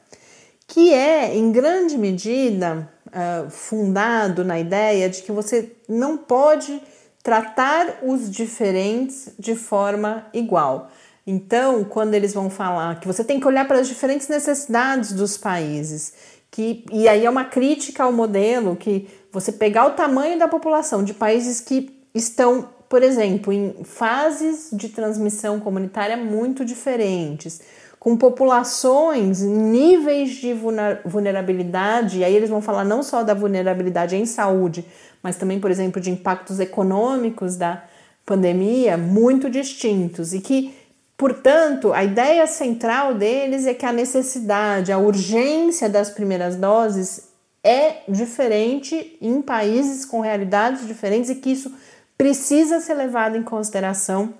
que 0.69 0.93
é 0.93 1.35
em 1.35 1.51
grande 1.51 1.97
medida 1.97 2.93
uh, 3.07 3.49
fundado 3.49 4.45
na 4.45 4.61
ideia 4.61 5.09
de 5.09 5.23
que 5.23 5.33
você 5.33 5.73
não 5.89 6.19
pode 6.19 6.79
tratar 7.23 8.01
os 8.03 8.31
diferentes 8.31 9.31
de 9.39 9.57
forma 9.57 10.27
igual. 10.35 10.91
Então, 11.27 11.85
quando 11.85 12.13
eles 12.13 12.35
vão 12.35 12.51
falar 12.51 13.01
que 13.01 13.07
você 13.07 13.25
tem 13.25 13.41
que 13.41 13.47
olhar 13.47 13.67
para 13.67 13.79
as 13.79 13.89
diferentes 13.89 14.29
necessidades 14.29 15.11
dos 15.11 15.39
países, 15.39 16.13
que, 16.51 16.85
e 16.93 17.09
aí 17.09 17.25
é 17.25 17.31
uma 17.31 17.47
crítica 17.47 18.05
ao 18.05 18.13
modelo 18.13 18.77
que 18.77 19.09
você 19.33 19.51
pegar 19.51 19.87
o 19.87 19.93
tamanho 19.93 20.39
da 20.39 20.49
população 20.49 21.03
de 21.03 21.15
países 21.15 21.63
que 21.63 21.99
estão 22.15 22.69
por 22.93 23.03
exemplo, 23.03 23.55
em 23.55 23.73
fases 23.85 24.69
de 24.71 24.91
transmissão 24.91 25.59
comunitária 25.59 26.15
muito 26.15 26.63
diferentes, 26.63 27.63
com 27.99 28.19
populações, 28.19 29.41
níveis 29.41 30.33
de 30.33 30.55
vulnerabilidade, 31.03 32.19
e 32.19 32.25
aí 32.25 32.37
eles 32.37 32.51
vão 32.51 32.61
falar 32.61 32.85
não 32.85 33.03
só 33.03 33.23
da 33.23 33.33
vulnerabilidade 33.33 34.15
em 34.15 34.27
saúde, 34.27 34.85
mas 35.23 35.37
também, 35.37 35.59
por 35.59 35.71
exemplo, 35.71 36.03
de 36.03 36.11
impactos 36.11 36.61
econômicos 36.61 37.57
da 37.57 37.83
pandemia 38.27 38.99
muito 38.99 39.49
distintos 39.49 40.35
e 40.35 40.41
que, 40.41 40.75
portanto, 41.17 41.95
a 41.95 42.05
ideia 42.05 42.47
central 42.47 43.15
deles 43.15 43.65
é 43.67 43.73
que 43.73 43.87
a 43.87 43.93
necessidade, 43.93 44.93
a 44.93 44.99
urgência 44.99 45.89
das 45.89 46.11
primeiras 46.11 46.57
doses 46.57 47.31
é 47.65 48.03
diferente 48.07 49.17
em 49.19 49.41
países 49.41 50.05
com 50.05 50.21
realidades 50.21 50.87
diferentes 50.87 51.31
e 51.31 51.37
que 51.37 51.53
isso 51.53 51.73
precisa 52.23 52.79
ser 52.79 52.95
levado 52.95 53.37
em 53.37 53.43
consideração 53.43 54.33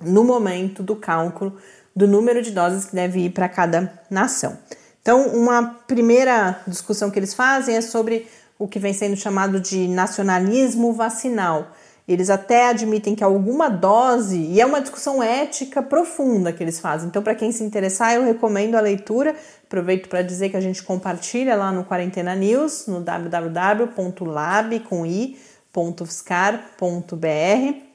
no 0.00 0.24
momento 0.24 0.82
do 0.82 0.96
cálculo 0.96 1.54
do 1.94 2.08
número 2.08 2.40
de 2.40 2.50
doses 2.50 2.86
que 2.86 2.94
deve 2.94 3.26
ir 3.26 3.30
para 3.30 3.46
cada 3.46 3.92
nação. 4.08 4.56
Então, 5.02 5.26
uma 5.26 5.76
primeira 5.86 6.62
discussão 6.66 7.10
que 7.10 7.18
eles 7.18 7.34
fazem 7.34 7.76
é 7.76 7.82
sobre 7.82 8.26
o 8.58 8.66
que 8.66 8.78
vem 8.78 8.94
sendo 8.94 9.16
chamado 9.16 9.60
de 9.60 9.86
nacionalismo 9.86 10.94
vacinal. 10.94 11.72
Eles 12.08 12.30
até 12.30 12.70
admitem 12.70 13.14
que 13.14 13.22
alguma 13.22 13.68
dose, 13.68 14.38
e 14.38 14.58
é 14.58 14.64
uma 14.64 14.80
discussão 14.80 15.22
ética 15.22 15.82
profunda 15.82 16.54
que 16.54 16.62
eles 16.62 16.80
fazem. 16.80 17.08
Então, 17.08 17.22
para 17.22 17.34
quem 17.34 17.52
se 17.52 17.62
interessar, 17.62 18.14
eu 18.14 18.24
recomendo 18.24 18.76
a 18.76 18.80
leitura. 18.80 19.36
Aproveito 19.66 20.08
para 20.08 20.22
dizer 20.22 20.48
que 20.48 20.56
a 20.56 20.60
gente 20.60 20.82
compartilha 20.82 21.54
lá 21.54 21.70
no 21.70 21.84
Quarentena 21.84 22.34
News, 22.34 22.86
no 22.86 23.02
www.lab 23.02 24.80
com 24.80 25.04
i 25.04 25.36
www.fiscar.br 25.72 27.16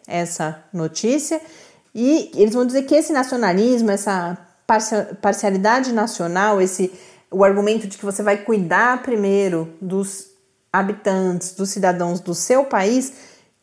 essa 0.07 0.63
notícia 0.71 1.41
e 1.93 2.31
eles 2.35 2.53
vão 2.53 2.65
dizer 2.65 2.83
que 2.83 2.95
esse 2.95 3.11
nacionalismo, 3.13 3.89
essa 3.91 4.37
parcialidade 5.21 5.93
nacional, 5.93 6.61
esse 6.61 6.91
o 7.31 7.43
argumento 7.43 7.87
de 7.87 7.97
que 7.97 8.05
você 8.05 8.21
vai 8.23 8.37
cuidar 8.37 9.01
primeiro 9.01 9.73
dos 9.81 10.27
habitantes, 10.71 11.53
dos 11.53 11.69
cidadãos 11.69 12.19
do 12.19 12.35
seu 12.35 12.65
país, 12.65 13.13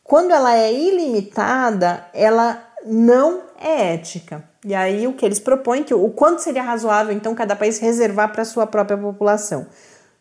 quando 0.03 0.31
ela 0.31 0.55
é 0.55 0.71
ilimitada, 0.73 2.05
ela 2.13 2.61
não 2.85 3.43
é 3.59 3.93
ética. 3.93 4.43
E 4.65 4.75
aí 4.75 5.07
o 5.07 5.13
que 5.13 5.25
eles 5.25 5.39
propõem 5.39 5.83
que 5.83 5.93
o 5.93 6.09
quanto 6.09 6.41
seria 6.41 6.63
razoável 6.63 7.13
então 7.13 7.33
cada 7.33 7.55
país 7.55 7.79
reservar 7.79 8.31
para 8.31 8.45
sua 8.45 8.67
própria 8.67 8.97
população? 8.97 9.67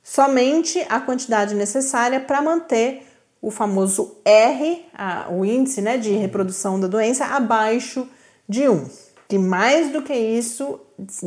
Somente 0.02 0.85
a 0.88 1.00
quantidade 1.00 1.55
necessária 1.55 2.20
para 2.20 2.42
manter 2.42 3.12
o 3.42 3.50
famoso 3.50 4.18
R, 4.24 4.87
a, 4.94 5.26
o 5.28 5.44
índice 5.44 5.83
né, 5.83 5.98
de 5.98 6.12
reprodução 6.12 6.78
da 6.78 6.87
doença, 6.87 7.24
abaixo 7.26 8.09
de 8.48 8.68
1. 8.68 8.88
Que 9.28 9.37
mais 9.37 9.90
do 9.90 10.00
que 10.00 10.14
isso 10.14 10.78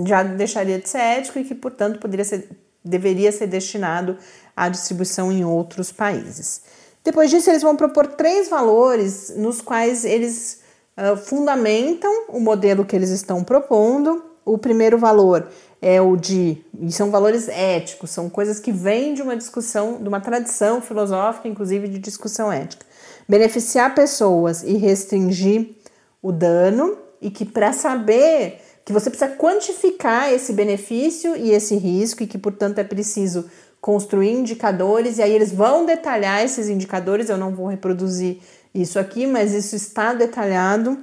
já 0.05 0.23
deixaria 0.23 0.79
de 0.79 0.87
ser 0.87 0.99
ético 0.99 1.37
e 1.37 1.43
que, 1.43 1.53
portanto, 1.53 1.99
poderia 1.99 2.23
ser, 2.23 2.49
deveria 2.83 3.31
ser 3.33 3.47
destinado 3.47 4.17
à 4.55 4.69
distribuição 4.69 5.29
em 5.29 5.43
outros 5.43 5.91
países. 5.91 6.61
Depois 7.03 7.29
disso, 7.29 7.49
eles 7.49 7.61
vão 7.61 7.75
propor 7.75 8.07
três 8.07 8.47
valores 8.47 9.33
nos 9.35 9.59
quais 9.59 10.05
eles 10.05 10.61
uh, 10.97 11.17
fundamentam 11.17 12.27
o 12.29 12.39
modelo 12.39 12.85
que 12.85 12.95
eles 12.95 13.09
estão 13.09 13.43
propondo. 13.43 14.23
O 14.45 14.57
primeiro 14.57 14.97
valor 14.97 15.47
é 15.85 16.01
o 16.01 16.15
de. 16.15 16.57
E 16.81 16.91
são 16.91 17.11
valores 17.11 17.47
éticos, 17.47 18.09
são 18.09 18.27
coisas 18.27 18.59
que 18.59 18.71
vêm 18.71 19.13
de 19.13 19.21
uma 19.21 19.37
discussão, 19.37 20.01
de 20.01 20.07
uma 20.09 20.19
tradição 20.19 20.81
filosófica, 20.81 21.47
inclusive 21.47 21.87
de 21.87 21.99
discussão 21.99 22.51
ética. 22.51 22.83
Beneficiar 23.29 23.93
pessoas 23.93 24.63
e 24.63 24.73
restringir 24.77 25.75
o 26.23 26.31
dano, 26.31 26.97
e 27.21 27.29
que 27.29 27.45
para 27.45 27.71
saber 27.71 28.61
que 28.83 28.91
você 28.91 29.11
precisa 29.11 29.35
quantificar 29.35 30.33
esse 30.33 30.53
benefício 30.53 31.35
e 31.35 31.51
esse 31.51 31.75
risco, 31.75 32.23
e 32.23 32.27
que, 32.27 32.39
portanto, 32.39 32.79
é 32.79 32.83
preciso 32.83 33.45
construir 33.79 34.31
indicadores, 34.31 35.19
e 35.19 35.21
aí 35.21 35.31
eles 35.31 35.51
vão 35.51 35.85
detalhar 35.85 36.43
esses 36.43 36.67
indicadores, 36.67 37.29
eu 37.29 37.37
não 37.37 37.53
vou 37.53 37.67
reproduzir 37.67 38.39
isso 38.73 38.97
aqui, 38.97 39.27
mas 39.27 39.53
isso 39.53 39.75
está 39.75 40.15
detalhado 40.15 40.97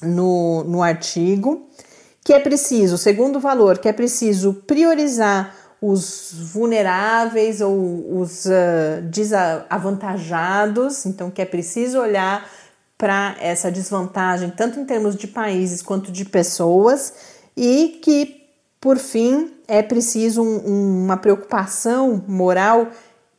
no, 0.00 0.64
no 0.64 0.82
artigo 0.82 1.68
que 2.26 2.32
é 2.32 2.40
preciso, 2.40 2.98
segundo 2.98 3.38
valor, 3.38 3.78
que 3.78 3.88
é 3.88 3.92
preciso 3.92 4.52
priorizar 4.52 5.54
os 5.80 6.32
vulneráveis 6.52 7.60
ou 7.60 8.20
os 8.20 8.46
uh, 8.46 9.00
desavantajados, 9.02 11.06
então 11.06 11.30
que 11.30 11.40
é 11.40 11.44
preciso 11.44 12.00
olhar 12.00 12.44
para 12.98 13.36
essa 13.40 13.70
desvantagem, 13.70 14.50
tanto 14.50 14.80
em 14.80 14.84
termos 14.84 15.14
de 15.14 15.28
países 15.28 15.82
quanto 15.82 16.10
de 16.10 16.24
pessoas, 16.24 17.14
e 17.56 18.00
que, 18.02 18.42
por 18.80 18.98
fim, 18.98 19.52
é 19.68 19.80
preciso 19.80 20.42
um, 20.42 21.04
uma 21.04 21.18
preocupação 21.18 22.24
moral 22.26 22.88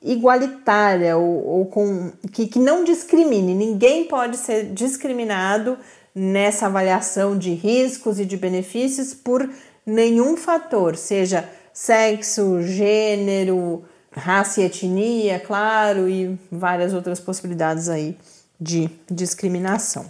igualitária 0.01 1.17
ou, 1.17 1.45
ou 1.45 1.65
com 1.65 2.13
que, 2.31 2.47
que 2.47 2.59
não 2.59 2.85
discrimine, 2.85 3.53
ninguém 3.53 4.05
pode 4.05 4.37
ser 4.37 4.71
discriminado 4.71 5.77
nessa 6.17 6.65
avaliação 6.65 7.37
de 7.37 7.53
riscos 7.53 8.19
e 8.19 8.25
de 8.25 8.35
benefícios 8.35 9.13
por 9.13 9.47
nenhum 9.85 10.35
fator, 10.35 10.97
seja 10.97 11.47
sexo, 11.71 12.63
gênero, 12.63 13.85
raça 14.11 14.61
e 14.61 14.63
etnia, 14.65 15.39
claro, 15.39 16.09
e 16.09 16.35
várias 16.51 16.91
outras 16.91 17.19
possibilidades 17.19 17.87
aí 17.87 18.17
de 18.59 18.89
discriminação. 19.09 20.09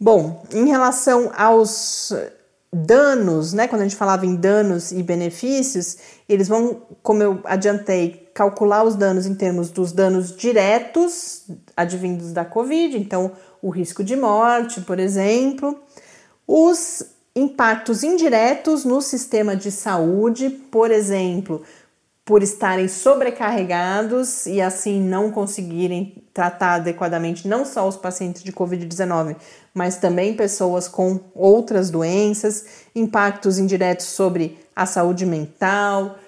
Bom, 0.00 0.44
em 0.52 0.66
relação 0.66 1.30
aos 1.36 2.12
danos, 2.72 3.52
né, 3.52 3.68
quando 3.68 3.82
a 3.82 3.84
gente 3.84 3.96
falava 3.96 4.26
em 4.26 4.34
danos 4.34 4.90
e 4.90 5.00
benefícios, 5.00 5.96
eles 6.28 6.48
vão, 6.48 6.82
como 7.04 7.22
eu 7.22 7.40
adiantei, 7.44 8.25
calcular 8.36 8.84
os 8.84 8.94
danos 8.94 9.24
em 9.24 9.34
termos 9.34 9.70
dos 9.70 9.92
danos 9.92 10.36
diretos 10.36 11.44
advindos 11.74 12.34
da 12.34 12.44
Covid, 12.44 12.98
então 12.98 13.32
o 13.62 13.70
risco 13.70 14.04
de 14.04 14.14
morte, 14.14 14.82
por 14.82 14.98
exemplo, 14.98 15.80
os 16.46 17.02
impactos 17.34 18.02
indiretos 18.02 18.84
no 18.84 19.00
sistema 19.00 19.56
de 19.56 19.70
saúde, 19.70 20.50
por 20.50 20.90
exemplo, 20.90 21.62
por 22.26 22.42
estarem 22.42 22.88
sobrecarregados 22.88 24.44
e 24.44 24.60
assim 24.60 25.00
não 25.00 25.30
conseguirem 25.30 26.22
tratar 26.34 26.74
adequadamente 26.74 27.48
não 27.48 27.64
só 27.64 27.88
os 27.88 27.96
pacientes 27.96 28.42
de 28.42 28.52
Covid-19, 28.52 29.34
mas 29.72 29.96
também 29.96 30.36
pessoas 30.36 30.88
com 30.88 31.20
outras 31.34 31.88
doenças, 31.88 32.66
impactos 32.94 33.58
indiretos 33.58 34.04
sobre 34.06 34.58
a 34.74 34.84
saúde 34.84 35.24
mental, 35.24 36.18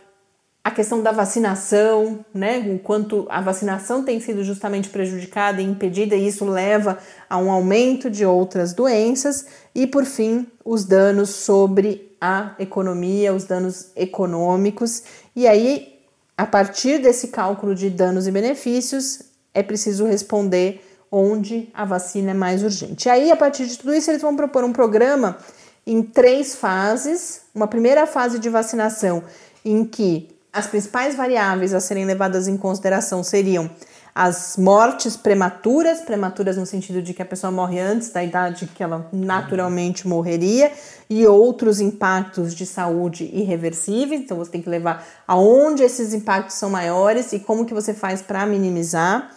a 0.68 0.70
questão 0.70 1.02
da 1.02 1.10
vacinação, 1.10 2.22
né? 2.32 2.58
O 2.58 2.78
quanto 2.78 3.26
a 3.30 3.40
vacinação 3.40 4.04
tem 4.04 4.20
sido 4.20 4.44
justamente 4.44 4.90
prejudicada 4.90 5.62
e 5.62 5.64
impedida, 5.64 6.14
e 6.14 6.28
isso 6.28 6.44
leva 6.44 6.98
a 7.28 7.38
um 7.38 7.50
aumento 7.50 8.10
de 8.10 8.24
outras 8.26 8.74
doenças, 8.74 9.46
e 9.74 9.86
por 9.86 10.04
fim, 10.04 10.46
os 10.62 10.84
danos 10.84 11.30
sobre 11.30 12.14
a 12.20 12.54
economia, 12.58 13.32
os 13.32 13.44
danos 13.44 13.92
econômicos. 13.96 15.04
E 15.34 15.48
aí, 15.48 16.00
a 16.36 16.44
partir 16.44 16.98
desse 16.98 17.28
cálculo 17.28 17.74
de 17.74 17.88
danos 17.88 18.26
e 18.26 18.30
benefícios, 18.30 19.22
é 19.54 19.62
preciso 19.62 20.04
responder 20.04 20.84
onde 21.10 21.70
a 21.72 21.86
vacina 21.86 22.32
é 22.32 22.34
mais 22.34 22.62
urgente. 22.62 23.08
E 23.08 23.10
aí, 23.10 23.32
a 23.32 23.36
partir 23.36 23.66
de 23.66 23.78
tudo 23.78 23.94
isso, 23.94 24.10
eles 24.10 24.20
vão 24.20 24.36
propor 24.36 24.64
um 24.64 24.72
programa 24.74 25.38
em 25.86 26.02
três 26.02 26.54
fases. 26.54 27.40
Uma 27.54 27.66
primeira 27.66 28.06
fase 28.06 28.38
de 28.38 28.50
vacinação 28.50 29.22
em 29.64 29.82
que 29.82 30.37
as 30.58 30.66
principais 30.66 31.14
variáveis 31.14 31.72
a 31.72 31.80
serem 31.80 32.04
levadas 32.04 32.48
em 32.48 32.56
consideração 32.56 33.22
seriam 33.22 33.70
as 34.12 34.56
mortes 34.56 35.16
prematuras, 35.16 36.00
prematuras 36.00 36.56
no 36.56 36.66
sentido 36.66 37.00
de 37.00 37.14
que 37.14 37.22
a 37.22 37.24
pessoa 37.24 37.52
morre 37.52 37.78
antes 37.78 38.10
da 38.10 38.24
idade 38.24 38.68
que 38.74 38.82
ela 38.82 39.08
naturalmente 39.12 40.08
morreria, 40.08 40.72
e 41.08 41.24
outros 41.24 41.80
impactos 41.80 42.52
de 42.52 42.66
saúde 42.66 43.30
irreversíveis. 43.32 44.20
Então 44.20 44.36
você 44.36 44.50
tem 44.50 44.60
que 44.60 44.68
levar 44.68 45.06
aonde 45.26 45.84
esses 45.84 46.12
impactos 46.12 46.56
são 46.56 46.68
maiores 46.68 47.32
e 47.32 47.38
como 47.38 47.64
que 47.64 47.72
você 47.72 47.94
faz 47.94 48.20
para 48.20 48.44
minimizar. 48.44 49.30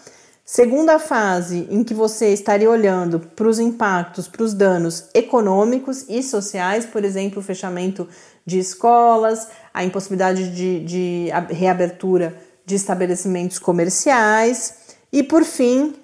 Segunda 0.44 0.98
fase, 0.98 1.68
em 1.70 1.84
que 1.84 1.94
você 1.94 2.34
estaria 2.34 2.70
olhando 2.70 3.20
para 3.20 3.48
os 3.48 3.60
impactos, 3.60 4.28
para 4.28 4.44
os 4.44 4.54
danos 4.54 5.06
econômicos 5.14 6.06
e 6.10 6.24
sociais, 6.24 6.86
por 6.86 7.06
exemplo, 7.06 7.40
o 7.40 7.44
fechamento 7.44 8.08
de 8.46 8.58
escolas, 8.58 9.48
a 9.74 9.84
impossibilidade 9.84 10.54
de, 10.56 10.80
de 10.84 11.30
reabertura 11.50 12.36
de 12.66 12.76
estabelecimentos 12.76 13.60
comerciais. 13.60 14.96
E, 15.12 15.24
por 15.24 15.44
fim, 15.44 15.96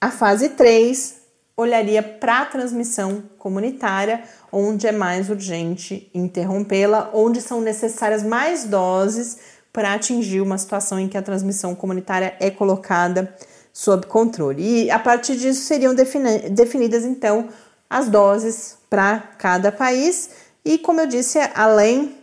a 0.00 0.10
fase 0.10 0.50
3 0.50 1.16
olharia 1.56 2.02
para 2.02 2.42
a 2.42 2.46
transmissão 2.46 3.22
comunitária, 3.38 4.22
onde 4.52 4.86
é 4.86 4.92
mais 4.92 5.30
urgente 5.30 6.10
interrompê-la, 6.14 7.10
onde 7.14 7.40
são 7.40 7.60
necessárias 7.60 8.22
mais 8.22 8.64
doses 8.64 9.38
para 9.72 9.94
atingir 9.94 10.40
uma 10.40 10.58
situação 10.58 10.98
em 10.98 11.08
que 11.08 11.16
a 11.16 11.22
transmissão 11.22 11.74
comunitária 11.74 12.34
é 12.40 12.50
colocada 12.50 13.34
sob 13.72 14.06
controle. 14.06 14.62
E 14.62 14.90
a 14.90 14.98
partir 14.98 15.36
disso 15.36 15.62
seriam 15.62 15.94
definidas 15.94 17.04
então 17.04 17.48
as 17.88 18.08
doses 18.08 18.78
para 18.88 19.18
cada 19.38 19.70
país. 19.70 20.30
E 20.64 20.78
como 20.78 21.00
eu 21.00 21.06
disse, 21.06 21.38
além 21.54 22.14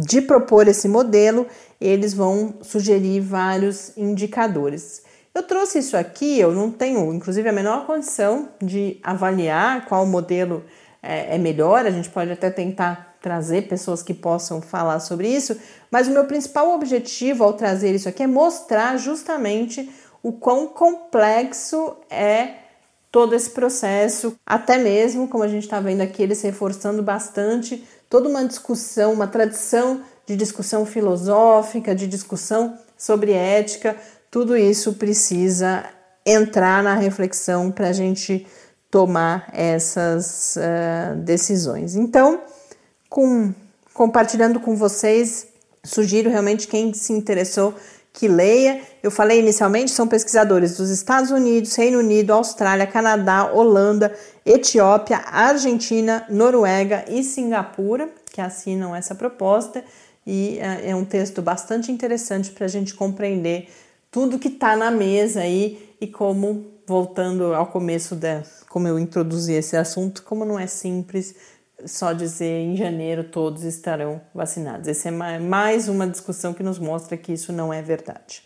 de 0.00 0.20
propor 0.20 0.68
esse 0.68 0.88
modelo, 0.88 1.46
eles 1.80 2.14
vão 2.14 2.54
sugerir 2.62 3.20
vários 3.20 3.96
indicadores. 3.96 5.02
Eu 5.34 5.42
trouxe 5.42 5.78
isso 5.78 5.96
aqui, 5.96 6.38
eu 6.38 6.52
não 6.52 6.70
tenho, 6.70 7.12
inclusive, 7.12 7.48
a 7.48 7.52
menor 7.52 7.86
condição 7.86 8.48
de 8.60 8.98
avaliar 9.02 9.86
qual 9.86 10.04
modelo 10.04 10.64
é, 11.02 11.36
é 11.36 11.38
melhor, 11.38 11.86
a 11.86 11.90
gente 11.90 12.10
pode 12.10 12.32
até 12.32 12.50
tentar 12.50 13.16
trazer 13.20 13.68
pessoas 13.68 14.02
que 14.02 14.14
possam 14.14 14.60
falar 14.60 15.00
sobre 15.00 15.28
isso, 15.28 15.56
mas 15.90 16.08
o 16.08 16.12
meu 16.12 16.24
principal 16.24 16.74
objetivo 16.74 17.44
ao 17.44 17.52
trazer 17.52 17.94
isso 17.94 18.08
aqui 18.08 18.22
é 18.22 18.26
mostrar 18.26 18.96
justamente 18.96 19.90
o 20.22 20.32
quão 20.32 20.66
complexo 20.66 21.96
é 22.10 22.54
todo 23.10 23.34
esse 23.34 23.50
processo, 23.50 24.36
até 24.46 24.78
mesmo, 24.78 25.28
como 25.28 25.42
a 25.42 25.48
gente 25.48 25.64
está 25.64 25.80
vendo 25.80 26.02
aqui, 26.02 26.22
eles 26.22 26.42
reforçando 26.42 27.02
bastante 27.02 27.82
toda 28.08 28.28
uma 28.28 28.44
discussão, 28.44 29.12
uma 29.12 29.26
tradição 29.26 30.02
de 30.26 30.36
discussão 30.36 30.84
filosófica, 30.84 31.94
de 31.94 32.06
discussão 32.06 32.78
sobre 32.96 33.32
ética, 33.32 33.96
tudo 34.30 34.56
isso 34.56 34.94
precisa 34.94 35.84
entrar 36.24 36.82
na 36.82 36.94
reflexão 36.94 37.70
para 37.70 37.88
a 37.88 37.92
gente 37.92 38.46
tomar 38.90 39.48
essas 39.52 40.56
uh, 40.56 41.16
decisões. 41.16 41.94
Então, 41.94 42.42
com, 43.08 43.52
compartilhando 43.94 44.60
com 44.60 44.76
vocês, 44.76 45.46
sugiro 45.84 46.28
realmente 46.28 46.66
quem 46.68 46.92
se 46.92 47.12
interessou 47.12 47.74
que 48.12 48.26
leia. 48.26 48.80
Eu 49.02 49.10
falei 49.10 49.38
inicialmente, 49.40 49.90
são 49.90 50.08
pesquisadores 50.08 50.76
dos 50.76 50.90
Estados 50.90 51.30
Unidos, 51.30 51.74
Reino 51.74 51.98
Unido, 51.98 52.32
Austrália, 52.32 52.86
Canadá, 52.86 53.52
Holanda, 53.52 54.14
Etiópia, 54.48 55.18
Argentina, 55.26 56.24
Noruega 56.30 57.04
e 57.06 57.22
Singapura 57.22 58.08
que 58.32 58.40
assinam 58.40 58.96
essa 58.96 59.14
proposta. 59.14 59.84
E 60.26 60.58
é, 60.58 60.90
é 60.90 60.96
um 60.96 61.04
texto 61.04 61.42
bastante 61.42 61.92
interessante 61.92 62.50
para 62.50 62.64
a 62.64 62.68
gente 62.68 62.94
compreender 62.94 63.68
tudo 64.10 64.38
que 64.38 64.48
está 64.48 64.74
na 64.74 64.90
mesa 64.90 65.40
aí 65.40 65.94
e 66.00 66.06
como, 66.06 66.66
voltando 66.86 67.52
ao 67.54 67.66
começo 67.66 68.14
da 68.14 68.42
como 68.70 68.88
eu 68.88 68.98
introduzi 68.98 69.52
esse 69.52 69.76
assunto, 69.76 70.22
como 70.22 70.44
não 70.44 70.58
é 70.58 70.66
simples 70.66 71.34
só 71.84 72.12
dizer 72.12 72.60
em 72.60 72.76
janeiro 72.76 73.24
todos 73.24 73.64
estarão 73.64 74.20
vacinados. 74.34 74.88
Essa 74.88 75.08
é 75.08 75.38
mais 75.38 75.88
uma 75.88 76.06
discussão 76.06 76.54
que 76.54 76.62
nos 76.62 76.78
mostra 76.78 77.16
que 77.16 77.32
isso 77.32 77.52
não 77.52 77.72
é 77.72 77.82
verdade. 77.82 78.42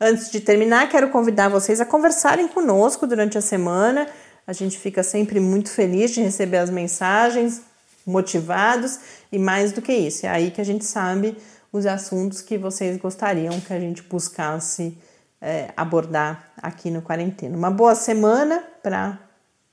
Antes 0.00 0.30
de 0.30 0.40
terminar, 0.40 0.88
quero 0.88 1.10
convidar 1.10 1.48
vocês 1.48 1.80
a 1.80 1.84
conversarem 1.84 2.46
conosco 2.46 3.06
durante 3.06 3.36
a 3.36 3.40
semana. 3.40 4.06
A 4.48 4.54
gente 4.54 4.78
fica 4.78 5.02
sempre 5.02 5.38
muito 5.40 5.68
feliz 5.68 6.10
de 6.12 6.22
receber 6.22 6.56
as 6.56 6.70
mensagens, 6.70 7.60
motivados 8.06 8.98
e 9.30 9.38
mais 9.38 9.72
do 9.72 9.82
que 9.82 9.92
isso, 9.92 10.24
é 10.24 10.30
aí 10.30 10.50
que 10.50 10.58
a 10.58 10.64
gente 10.64 10.86
sabe 10.86 11.36
os 11.70 11.84
assuntos 11.84 12.40
que 12.40 12.56
vocês 12.56 12.96
gostariam 12.96 13.60
que 13.60 13.74
a 13.74 13.78
gente 13.78 14.02
buscasse 14.02 14.96
é, 15.38 15.68
abordar 15.76 16.50
aqui 16.56 16.90
no 16.90 17.02
Quarentena. 17.02 17.58
Uma 17.58 17.70
boa 17.70 17.94
semana 17.94 18.64
para 18.82 19.18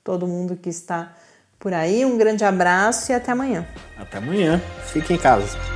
todo 0.04 0.26
mundo 0.26 0.54
que 0.56 0.68
está 0.68 1.16
por 1.58 1.72
aí. 1.72 2.04
Um 2.04 2.18
grande 2.18 2.44
abraço 2.44 3.10
e 3.10 3.14
até 3.14 3.32
amanhã. 3.32 3.66
Até 3.96 4.18
amanhã. 4.18 4.60
Fique 4.92 5.14
em 5.14 5.18
casa. 5.18 5.75